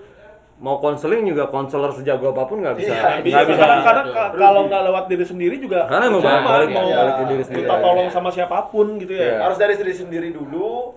mau 0.56 0.80
konseling 0.80 1.28
juga 1.28 1.45
konselor 1.45 1.91
sejago 1.91 2.32
apa 2.32 2.45
pun 2.45 2.63
nggak 2.63 2.76
bisa 2.76 2.89
Iya, 2.89 3.19
Bisa, 3.19 3.36
nggak 3.36 3.45
bisa 3.45 3.60
karena, 3.60 3.78
karena 3.84 4.04
ka- 4.08 4.32
kalau 4.34 4.62
nggak 4.65 4.82
lewat 4.84 5.06
diri 5.06 5.26
sendiri 5.26 5.56
juga 5.58 5.84
Karena 5.86 6.08
mau 6.08 6.21
sama, 6.21 6.48
balik- 6.48 6.71
mau 6.71 6.88
balik 6.89 7.13
ke 7.13 7.24
diri 7.28 7.43
sendiri. 7.43 7.60
minta 7.62 7.76
tolong 7.78 8.08
sama 8.08 8.30
siapa 8.30 8.58
pun 8.65 8.95
gitu 8.95 9.13
ya. 9.13 9.24
Iya. 9.26 9.38
Harus 9.41 9.58
dari 9.58 9.74
diri 9.76 9.93
sendiri 9.93 10.30
dulu 10.32 10.95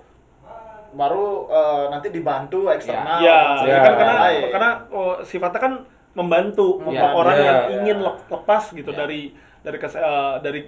baru 0.90 1.26
eh, 1.46 1.84
nanti 1.88 2.08
dibantu 2.08 2.68
eksternal. 2.68 3.18
Iya, 3.18 3.36
konseling 3.46 3.68
Iya. 3.68 3.78
kan 3.78 3.84
orang 3.84 3.98
karena 3.98 4.16
lain. 4.22 4.42
karena 4.50 4.70
oh, 4.88 5.14
sifatnya 5.20 5.60
kan 5.60 5.72
membantu 6.12 6.80
untuk 6.80 6.94
Iya. 7.04 7.14
orang 7.14 7.36
Iya. 7.36 7.44
yang 7.44 7.60
ingin 7.76 7.98
lep- 8.00 8.26
lepas 8.26 8.64
gitu 8.70 8.90
Iya. 8.90 8.98
dari 8.98 9.20
dari 9.58 9.76
kes- 9.76 9.98
eh, 9.98 10.34
dari 10.40 10.60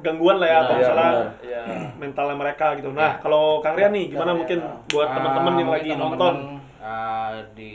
gangguan 0.00 0.40
lah 0.40 0.48
ya 0.48 0.58
atau 0.62 0.74
Iya, 0.74 0.80
misalnya. 0.80 1.10
Iya. 1.44 1.60
mentalnya 2.00 2.32
mereka 2.34 2.66
gitu. 2.74 2.88
Nah, 2.90 3.18
kalau 3.18 3.60
Kang 3.60 3.76
Rian 3.76 3.92
nih 3.92 4.08
gimana 4.08 4.32
Kang 4.32 4.38
mungkin 4.40 4.58
Rian. 4.58 4.88
buat 4.88 5.08
Ah, 5.08 5.14
teman-teman 5.14 5.52
yang 5.54 5.70
lagi 5.70 5.90
teman-teman, 5.90 6.16
nonton? 6.16 6.36
ah, 6.80 7.30
di 7.52 7.72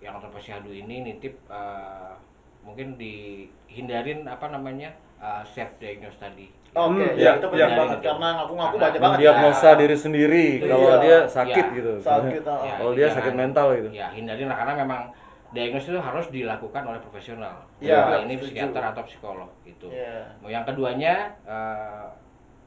yang 0.00 0.12
nonton 0.14 0.32
Posyandu 0.32 0.72
ini 0.72 1.04
nitip 1.04 1.36
ah, 1.46 2.16
mungkin 2.64 2.96
dihindarin 2.96 4.24
apa 4.24 4.48
namanya 4.48 4.90
ah, 5.18 5.44
self 5.44 5.76
diagnose 5.76 6.16
tadi. 6.16 6.48
Oke, 6.70 6.84
Hmm, 6.94 7.00
ya, 7.00 7.10
iya, 7.16 7.30
itu 7.34 7.46
penting 7.48 7.64
iya. 7.64 7.78
banget 7.80 7.98
karena 7.98 8.28
ngaku-ngaku 8.34 8.70
Karena 8.70 8.84
banyak 8.84 9.00
banget. 9.00 9.16
mendiagnosa 9.16 9.68
diri 9.74 9.96
sendiri 9.96 10.46
kalau 10.62 10.84
Iya. 10.86 10.96
dia 11.00 11.18
sakit 11.26 11.64
Iya. 11.64 11.74
gitu 11.74 11.90
Sakit. 11.98 12.42
Ya, 12.44 12.72
kalau 12.76 12.92
dia 12.92 13.00
jangan- 13.02 13.16
sakit 13.16 13.34
mental 13.34 13.66
gitu 13.74 13.88
Ya, 13.90 14.06
hindarin 14.10 14.46
lah 14.46 14.56
karena 14.56 14.74
memang 14.76 15.00
diagnosis 15.48 15.88
itu 15.88 15.98
harus 15.98 16.26
dilakukan 16.28 16.82
oleh 16.84 17.00
profesional. 17.00 17.56
Iya, 17.78 17.98
Nah, 17.98 18.20
ini 18.20 18.36
setuju. 18.36 18.44
psikiater 18.52 18.82
atau 18.86 19.02
psikolog 19.02 19.50
gitu. 19.62 19.88
Iya. 19.88 20.28
Mau 20.38 20.48
Yang 20.48 20.64
keduanya 20.68 21.14
eh, 21.42 22.04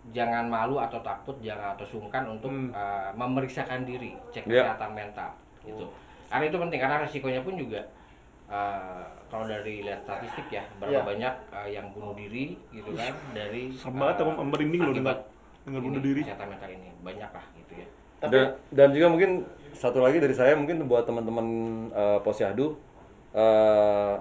jangan 0.09 0.49
malu 0.49 0.75
atau 0.75 0.97
takut, 0.99 1.37
jangan 1.39 1.77
atau 1.77 1.85
sungkan 1.85 2.25
untuk 2.27 2.49
Hmm. 2.49 2.73
eh, 2.73 3.09
memeriksakan 3.13 3.85
diri, 3.85 4.17
cek 4.31 4.43
Iya. 4.43 4.65
kesehatan 4.65 4.91
mental 4.91 5.29
gitu. 5.61 5.85
Karena 6.25 6.43
itu 6.43 6.57
penting 6.57 6.79
karena 6.79 6.97
resikonya 6.99 7.41
pun 7.41 7.53
juga 7.53 7.85
eh, 8.51 9.01
kalau 9.25 9.47
dari 9.47 9.79
lihat 9.81 10.03
statistik 10.03 10.47
ya 10.49 10.67
berapa 10.75 10.91
Iya. 10.93 11.01
banyak 11.01 11.33
eh, 11.49 11.67
yang 11.71 11.87
bunuh 11.89 12.11
diri 12.11 12.59
gitu 12.69 12.91
kan 12.91 13.15
dari 13.31 13.71
Serem 13.71 13.95
banget, 13.95 14.15
emang 14.21 14.37
merinding 14.45 14.81
loh 14.81 14.93
dengar 14.93 15.17
ini, 15.63 15.79
bunuh 15.79 16.01
diri. 16.01 16.21
kesehatan 16.21 16.47
mental 16.49 16.69
ini 16.69 16.89
banyak 16.99 17.29
lah 17.29 17.45
gitu 17.55 17.73
ya. 17.75 17.87
Tapi 18.19 18.31
dan, 18.31 18.45
dan 18.69 18.87
juga 18.91 19.07
mungkin 19.07 19.31
satu 19.71 19.97
lagi 19.97 20.19
dari 20.19 20.33
saya 20.33 20.53
mungkin 20.53 20.83
buat 20.83 21.03
teman-teman 21.03 21.47
uh, 21.89 22.19
Posyahdu 22.19 22.75
eh, 23.31 24.13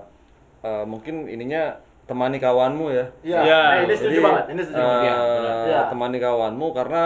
eh, 0.61 0.85
mungkin 0.85 1.27
ininya 1.27 1.75
temani 2.07 2.39
kawanmu 2.39 2.87
ya 2.89 3.05
Iya, 3.23 3.39
Iya. 3.41 3.61
nah, 3.61 3.77
ini 3.81 3.95
setuju 3.95 4.11
Jadi, 4.11 4.25
banget. 4.25 4.45
Ini 4.49 4.63
setuju. 4.63 4.81
eh, 4.81 4.89
banget. 4.89 5.67
Iya. 5.67 5.81
temani 5.89 6.19
kawanmu 6.19 6.67
karena 6.71 7.05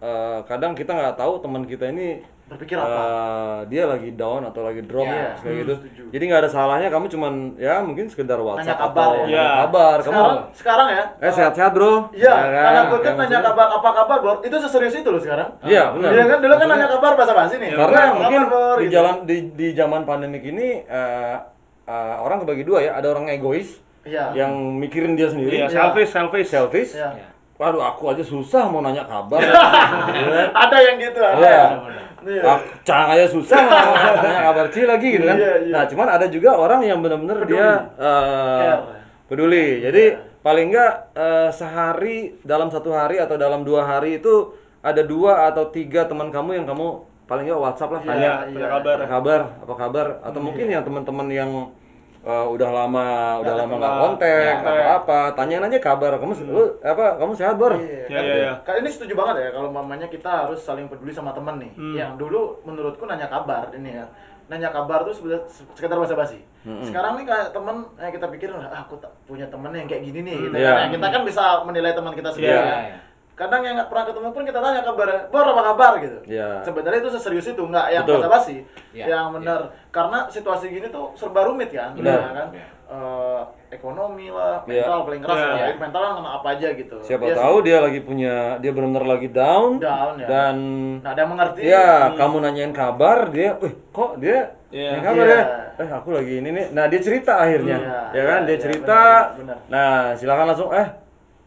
eh, 0.00 0.38
kadang 0.44 0.72
kita 0.72 0.90
nggak 0.90 1.16
tahu 1.16 1.32
teman 1.38 1.62
kita 1.64 1.84
ini 1.88 2.20
Berpikir 2.54 2.76
apa? 2.76 2.86
eh, 2.86 3.58
dia 3.66 3.82
lagi 3.84 4.10
down 4.12 4.42
atau 4.44 4.62
lagi 4.62 4.80
drop 4.80 5.02
Iya. 5.02 5.34
kayak 5.34 5.42
Hmm, 5.44 5.60
gitu. 5.60 5.74
setuju. 5.76 6.02
Jadi 6.08 6.22
nggak 6.24 6.40
ada 6.40 6.48
salahnya 6.48 6.88
kamu 6.88 7.06
cuman 7.08 7.32
ya 7.56 7.74
mungkin 7.80 8.06
sekedar 8.06 8.38
WhatsApp 8.38 8.78
kabar 8.80 8.94
atau 9.04 9.10
ya. 9.12 9.18
nanya 9.20 9.34
Iya. 9.34 9.46
kabar. 9.60 9.96
Kamu 9.98 10.14
Sekarang, 10.14 10.38
sekarang 10.54 10.88
ya. 10.88 11.04
eh 11.20 11.32
sehat-sehat 11.32 11.72
bro. 11.72 11.92
Iya, 12.10 12.22
Ya 12.24 12.30
kan? 12.30 12.62
karena 12.64 12.80
gue 12.80 12.94
Ya, 12.94 13.02
kan 13.02 13.12
nanya 13.12 13.18
maksudnya- 13.18 13.42
kabar 13.44 13.66
apa 13.68 13.90
kabar 13.92 14.18
Bor. 14.20 14.36
Itu 14.40 14.56
seserius 14.56 14.94
itu 14.94 15.08
loh 15.08 15.18
sekarang. 15.18 15.48
Iya 15.60 15.82
benar. 15.90 16.10
Iya 16.10 16.24
kan 16.24 16.38
dulu 16.38 16.54
kan 16.54 16.66
nanya 16.68 16.86
kabar 16.88 17.12
basa-basi 17.14 17.54
nih. 17.56 17.70
karena 17.74 17.90
Kabar, 17.98 18.14
mungkin 18.16 18.42
Bor, 18.46 18.76
di 18.76 18.84
gitu. 18.84 18.94
jalan 18.94 19.14
di 19.24 19.36
di 19.52 19.66
zaman 19.72 20.02
pandemik 20.04 20.42
ini 20.42 20.68
eh, 20.80 21.36
eh, 21.84 22.16
orang 22.16 22.38
kebagi 22.40 22.62
dua 22.62 22.78
ya 22.80 22.92
ada 22.94 23.10
orang 23.10 23.26
egois 23.28 23.82
Iya. 24.02 24.30
yang 24.32 24.52
mikirin 24.76 25.12
dia 25.12 25.26
sendiri 25.26 25.58
Iya, 25.58 25.66
selfish, 25.66 26.08
selfish. 26.08 26.48
selfish 26.48 26.92
Iya. 26.94 27.10
Ya. 27.10 27.26
waduh 27.54 27.80
aku 27.82 28.10
aja 28.10 28.20
susah 28.20 28.66
mau 28.66 28.80
nanya 28.80 29.02
kabar 29.02 29.38
Gitu. 29.38 29.48
Ada 30.62 30.76
yang 30.82 30.96
gitu 30.98 31.20
ada. 31.20 31.38
Iya. 31.40 31.64
Iya. 32.24 32.42
Ah, 32.42 32.58
Cang 32.82 33.06
aja 33.10 33.26
susah 33.26 33.60
nanya 34.18 34.40
kabar 34.44 34.66
Ci 34.68 34.82
lagi 34.82 35.08
gitu 35.12 35.24
kan 35.24 35.36
Iya, 35.36 35.52
iya. 35.62 35.72
nah 35.72 35.82
cuman 35.84 36.08
ada 36.10 36.26
juga 36.26 36.50
orang 36.54 36.80
yang 36.80 36.98
benar-benar 36.98 37.44
dia 37.44 37.68
eh, 37.94 38.60
Care. 38.60 38.82
peduli 39.26 39.66
jadi 39.80 40.04
paling 40.40 40.66
enggak 40.68 40.92
eh, 41.12 41.50
sehari 41.50 42.18
dalam 42.40 42.68
satu 42.68 42.90
hari 42.90 43.16
atau 43.16 43.34
dalam 43.34 43.62
dua 43.62 43.84
hari 43.84 44.18
itu 44.18 44.52
ada 44.80 45.00
dua 45.00 45.48
atau 45.48 45.68
tiga 45.68 46.04
teman 46.04 46.28
kamu 46.28 46.60
yang 46.60 46.66
kamu 46.66 46.86
paling 47.24 47.44
enggak 47.44 47.60
WhatsApp 47.60 47.92
lah 47.92 48.00
Iya, 48.00 48.08
tanya 48.10 48.30
Punya 48.44 48.58
iya. 48.58 48.68
kabar. 48.72 48.96
kabar 49.04 49.40
apa 49.60 49.74
kabar 49.74 50.06
atau 50.20 50.40
mungkin 50.40 50.66
yang 50.68 50.82
teman-teman 50.82 51.26
yang 51.28 51.50
uh, 52.24 52.46
udah 52.48 52.70
lama 52.70 53.06
udah 53.38 53.54
lama 53.54 53.74
nggak 53.76 53.94
kontak 54.00 54.28
Ya, 54.42 54.52
atau 54.58 54.74
apa 54.98 55.18
tanyain 55.32 55.62
aja 55.62 55.78
kabar 55.78 56.16
kamu 56.16 56.32
lu 56.46 56.64
apa 56.80 57.04
kamu 57.16 57.32
sehat 57.32 57.54
bor 57.54 57.72
Iya, 57.74 57.84
Iya, 57.84 58.04
kan- 58.08 58.24
iya, 58.24 58.34
iya. 58.34 58.52
kan 58.60 58.74
ini 58.80 58.88
setuju 58.88 59.14
banget 59.14 59.36
ya 59.38 59.48
kalau 59.52 59.68
mamanya 59.68 60.06
kita 60.06 60.30
harus 60.44 60.58
saling 60.58 60.88
peduli 60.88 61.10
sama 61.10 61.30
teman 61.30 61.60
nih. 61.60 61.72
Hmm. 61.74 61.94
Yang 61.94 62.10
dulu 62.18 62.40
menurutku 62.64 63.04
nanya 63.04 63.28
kabar 63.28 63.68
ini 63.70 63.94
ya. 63.94 64.06
Nanya 64.44 64.68
kabar 64.68 65.00
tuh 65.02 65.12
sebenarnya 65.12 65.44
sekedar 65.48 65.96
basa-basi. 65.96 66.40
Sekarang 66.82 67.16
nih 67.16 67.24
kayak 67.24 67.48
temen 67.50 67.76
eh, 67.96 68.10
kita 68.10 68.26
pikir 68.28 68.48
ah, 68.50 68.82
aku 68.82 68.96
tak 68.96 69.12
punya 69.24 69.44
temen 69.48 69.72
yang 69.72 69.84
kayak 69.84 70.02
gini 70.02 70.20
nih 70.22 70.36
gitu. 70.42 70.56
Iya. 70.58 70.72
Nah, 70.74 70.88
kita 70.90 71.06
kan 71.08 71.22
bisa 71.22 71.44
menilai 71.62 71.92
teman 71.92 72.12
kita 72.12 72.28
sendiri 72.28 72.52
Iya. 72.52 72.64
kan. 72.64 72.84
Kadang 73.34 73.60
yang 73.60 73.74
nggak 73.74 73.90
pernah 73.90 74.04
ketemu 74.06 74.28
pun 74.30 74.42
kita 74.44 74.58
tanya 74.58 74.80
kabar, 74.80 75.08
"Bor, 75.26 75.42
apa 75.44 75.62
kabar?" 75.68 75.92
gitu. 75.98 76.18
Iya. 76.24 76.62
Sebenarnya 76.62 77.02
itu 77.02 77.10
seserius 77.10 77.50
itu, 77.50 77.58
nggak 77.60 77.86
yang 77.90 78.02
Betul. 78.02 78.22
basa-basi. 78.22 78.56
Iya. 78.90 79.04
Yang 79.10 79.26
benar. 79.34 79.60
Karena 79.90 80.18
situasi 80.28 80.70
gini 80.70 80.86
tuh 80.88 81.10
serba 81.12 81.42
rumit 81.42 81.68
kan, 81.68 81.92
Benar. 81.92 82.14
ya 82.14 82.30
kan? 82.32 82.48
Iya. 82.50 82.66
Eh, 82.84 83.40
ekonomi 83.72 84.28
lah, 84.28 84.62
Iya. 84.62 84.86
mental 84.86 84.98
paling 85.02 85.20
keras 85.20 85.38
Iya. 85.40 85.50
ya. 85.50 85.66
Mental 85.74 86.00
kan 86.00 86.12
kena 86.14 86.30
apa 86.32 86.48
aja 86.52 86.68
gitu. 86.70 86.96
siapa 87.00 87.24
sih. 87.26 87.34
tahu 87.34 87.56
dia 87.60 87.78
lagi 87.80 88.00
punya 88.00 88.34
dia 88.56 88.70
benar-benar 88.70 89.06
lagi 89.10 89.28
down, 89.28 89.70
Down, 89.78 90.14
ya. 90.14 90.26
dan 90.28 90.56
Nah, 91.00 91.10
ada 91.10 91.20
yang 91.20 91.30
mengerti. 91.32 91.60
ya 91.64 91.86
kamu 92.14 92.36
nanyain 92.38 92.70
kabar 92.70 93.18
dia 93.28 93.56
wih 93.58 93.74
kok 93.90 94.20
dia 94.20 94.52
Iya. 94.70 94.88
nanyain 94.92 95.02
kabar 95.02 95.24
Iya. 95.24 95.34
ya 95.34 95.42
eh 95.74 95.88
aku 95.90 96.08
lagi 96.12 96.34
ini 96.38 96.48
nih 96.52 96.66
nah 96.70 96.84
dia 96.86 97.00
cerita 97.00 97.32
akhirnya 97.36 97.76
Iya, 97.76 97.98
ya 98.12 98.22
kan 98.22 98.38
iya, 98.38 98.46
dia 98.46 98.52
iya, 98.52 98.62
cerita 98.62 99.00
benar, 99.00 99.34
benar, 99.34 99.56
benar. 99.58 99.58
nah 99.66 99.90
silakan 100.14 100.46
langsung 100.46 100.70
eh 100.70 100.86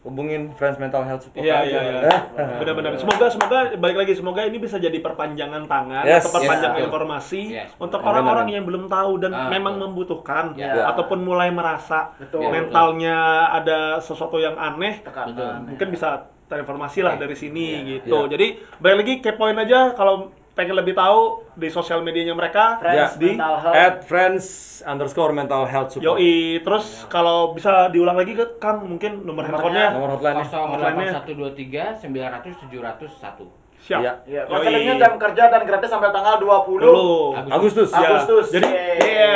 hubungin 0.08 0.48
Friends 0.52 0.80
Mental 0.80 1.04
Health 1.04 1.28
Support 1.28 1.44
Iya, 1.44 1.56
aja. 1.60 1.68
iya, 1.68 1.80
iya. 1.84 2.00
Eh, 2.08 2.56
Benar-benar. 2.58 2.96
Semoga 2.96 3.28
semoga 3.28 3.58
balik 3.76 3.96
lagi 3.98 4.12
semoga 4.12 4.40
ini 4.42 4.56
bisa 4.56 4.76
jadi 4.76 4.96
perpanjangan 4.96 5.68
tangan 5.68 6.02
Yes, 6.02 6.24
atau 6.24 6.30
perpanjangan 6.34 6.80
yes, 6.80 6.86
informasi 6.88 7.42
Yes, 7.52 7.68
untuk 7.76 8.00
betul. 8.00 8.10
orang-orang 8.10 8.48
yang 8.50 8.64
belum 8.64 8.88
tahu 8.88 9.12
dan 9.20 9.30
Ah, 9.30 9.46
memang 9.46 9.76
betul. 9.76 9.84
membutuhkan 9.86 10.44
Ya. 10.54 10.88
ataupun 10.88 11.20
mulai 11.20 11.52
merasa 11.52 12.16
Betul. 12.16 12.40
Ya, 12.40 12.48
mentalnya 12.50 13.16
ada 13.52 14.00
sesuatu 14.00 14.36
yang 14.36 14.56
aneh 14.56 15.04
Tekanan. 15.04 15.28
Betul. 15.30 15.52
mungkin 15.68 15.88
bisa 15.92 16.08
terinformasi 16.48 17.04
lah 17.04 17.14
dari 17.14 17.36
sini 17.36 17.66
gitu. 18.00 18.24
Iya. 18.24 18.32
Jadi 18.32 18.46
balik 18.80 18.96
lagi 18.98 19.14
kepoin 19.20 19.52
aja 19.54 19.92
kalau 19.92 20.32
pengen 20.58 20.74
lebih 20.74 20.90
tahu 20.92 21.20
di 21.54 21.68
sosial 21.68 22.02
medianya 22.02 22.34
mereka 22.34 22.76
Friends 22.76 22.98
Ya. 22.98 23.06
di 23.16 23.30
mental 23.32 23.54
health. 23.56 23.76
at 23.76 23.94
friends 24.02 24.44
underscore 24.82 25.30
mental 25.30 25.62
health 25.62 25.94
support 25.94 26.18
Yoi, 26.18 26.34
terus 26.60 27.06
kalau 27.06 27.54
bisa 27.54 27.86
diulang 27.88 28.14
lagi 28.14 28.34
ke 28.34 28.58
Kang 28.58 28.82
mungkin 28.82 29.22
nomor 29.22 29.46
handphonenya. 29.46 29.94
nomor 29.94 30.10
hotline 30.12 30.42
08123 30.42 32.02
900 32.02 32.58
701. 32.60 33.46
Siap. 33.78 34.00
Iya. 34.00 34.12
Iya, 34.26 34.42
Yoi. 34.42 34.50
konselingnya 34.50 34.94
jam 34.98 35.12
kerja 35.16 35.42
dan 35.46 35.62
gratis 35.62 35.86
sampai 35.88 36.10
tanggal 36.10 36.34
20 36.36 36.82
Dulu. 36.82 37.38
Agustus 37.48 37.88
Ya. 37.88 37.98
Agustus. 38.02 38.46
Jadi, 38.50 38.66
iya. 38.98 39.34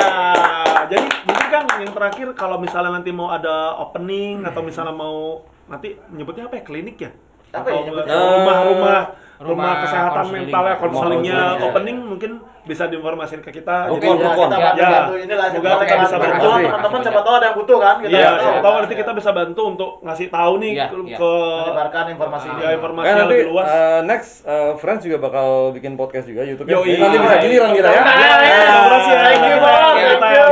Jadi 0.84 1.06
mungkin 1.22 1.46
kan 1.48 1.64
yang 1.78 1.92
terakhir 1.92 2.26
kalau 2.34 2.58
misalnya 2.58 2.90
nanti 2.92 3.10
mau 3.10 3.30
ada 3.30 3.54
opening 3.78 4.42
atau 4.42 4.60
misalnya 4.60 4.90
mau 4.92 5.40
nanti 5.64 5.94
nyebutnya 6.08 6.44
apa 6.44 6.58
ya 6.58 6.64
klinik 6.64 6.96
ya? 6.98 7.10
Apa 7.50 7.70
Atau 7.70 7.86
ya 7.86 8.02
rumah-rumah 8.34 9.00
rumah 9.42 9.50
Rumah 9.52 9.72
kesehatan 9.82 10.24
mentalnya 10.28 10.48
Rumah 10.70 10.80
konselingnya 10.80 11.34
konseling, 11.34 11.58
ya. 11.58 11.66
opening 11.66 11.98
mungkin 12.06 12.32
bisa 12.62 12.86
diinformasikan 12.86 13.42
ke 13.42 13.50
kita. 13.52 13.76
Rukun, 13.86 13.98
Jadi, 13.98 14.06
Ya, 14.14 14.26
rukun. 14.28 14.46
kita 14.46 14.54
Ya. 14.54 14.64
bantu, 14.64 14.82
Ya. 15.12 15.20
inilah 15.20 15.46
Semoga 15.48 15.68
kita 15.68 15.82
kita 15.82 15.96
bisa 16.00 16.16
bantu. 16.16 16.46
teman-teman 16.62 17.00
siapa 17.02 17.20
tahu 17.20 17.34
ada 17.34 17.44
yang 17.44 17.56
butuh 17.56 17.78
kan 17.78 17.94
kita 17.98 18.08
Iya, 18.08 18.22
bantu. 18.24 18.42
siapa 18.42 18.60
tahu 18.60 18.74
nanti 18.78 18.94
kita 18.94 19.12
bisa 19.12 19.30
bantu 19.32 19.62
untuk 19.66 19.90
ngasih 20.00 20.26
tahu 20.28 20.52
nih 20.56 20.70
Iya, 20.72 20.86
ke, 20.86 20.96
iya. 21.04 21.18
menyebarkan 21.18 22.04
informasi 22.08 22.46
ini. 22.48 22.60
ya, 22.60 22.70
informasi 22.72 23.04
yang 23.04 23.18
nanti 23.18 23.34
lebih 23.34 23.46
luas. 23.48 23.66
eh, 23.68 24.00
next 24.04 24.30
eh, 24.44 24.72
Friends 24.74 25.02
juga 25.02 25.18
bakal 25.18 25.46
bikin 25.72 25.92
podcast 25.94 26.24
juga 26.24 26.42
YouTube. 26.42 26.64
Jadi 26.64 26.92
nanti 26.96 27.18
bisa 27.18 27.36
giliran 27.38 27.70
kita 27.72 27.88
ya. 27.88 28.00
Nah, 28.00 28.14
Ya, 28.14 28.30
ya, 28.38 28.58
ya. 28.62 28.80
thank 29.18 29.42
you, 29.42 29.56
Bang. 29.58 29.80
Kita- 29.92 30.20
Thank 30.22 30.22
kita- 30.22 30.30
you. 30.32 30.50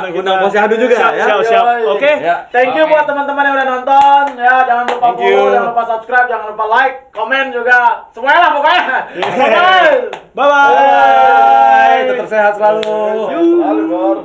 Kita 0.00 0.18
undang 0.18 0.36
Bos 0.40 0.54
Yahdu 0.54 0.74
juga 0.76 0.96
ya. 0.96 1.08
siap, 1.22 1.40
siap. 1.42 1.64
Yoi. 1.66 1.82
Oke. 1.90 2.12
Ya. 2.18 2.36
Thank 2.48 2.72
you 2.72 2.84
Oke. 2.84 2.90
buat 2.90 3.04
teman-teman 3.04 3.42
yang 3.42 3.54
udah 3.54 3.68
nonton 3.68 4.22
ya 4.38 4.54
jangan 4.64 4.84
lupa 4.86 5.06
follow, 5.10 5.26
you. 5.26 5.40
jangan 5.50 5.68
lupa 5.70 5.82
subscribe, 5.86 6.26
jangan 6.26 6.46
lupa 6.48 6.64
like, 6.66 6.96
komen 7.10 7.44
juga 7.50 7.78
semuanya 8.10 8.29
lah 8.38 8.50
pokoknya. 8.54 8.84
Bye. 9.40 9.92
Bye 10.36 10.46
bye. 10.46 11.98
Tetap 12.06 12.28
sehat 12.30 12.52
selalu. 12.54 12.94
Selalu, 13.26 13.82
Bor. 13.90 14.16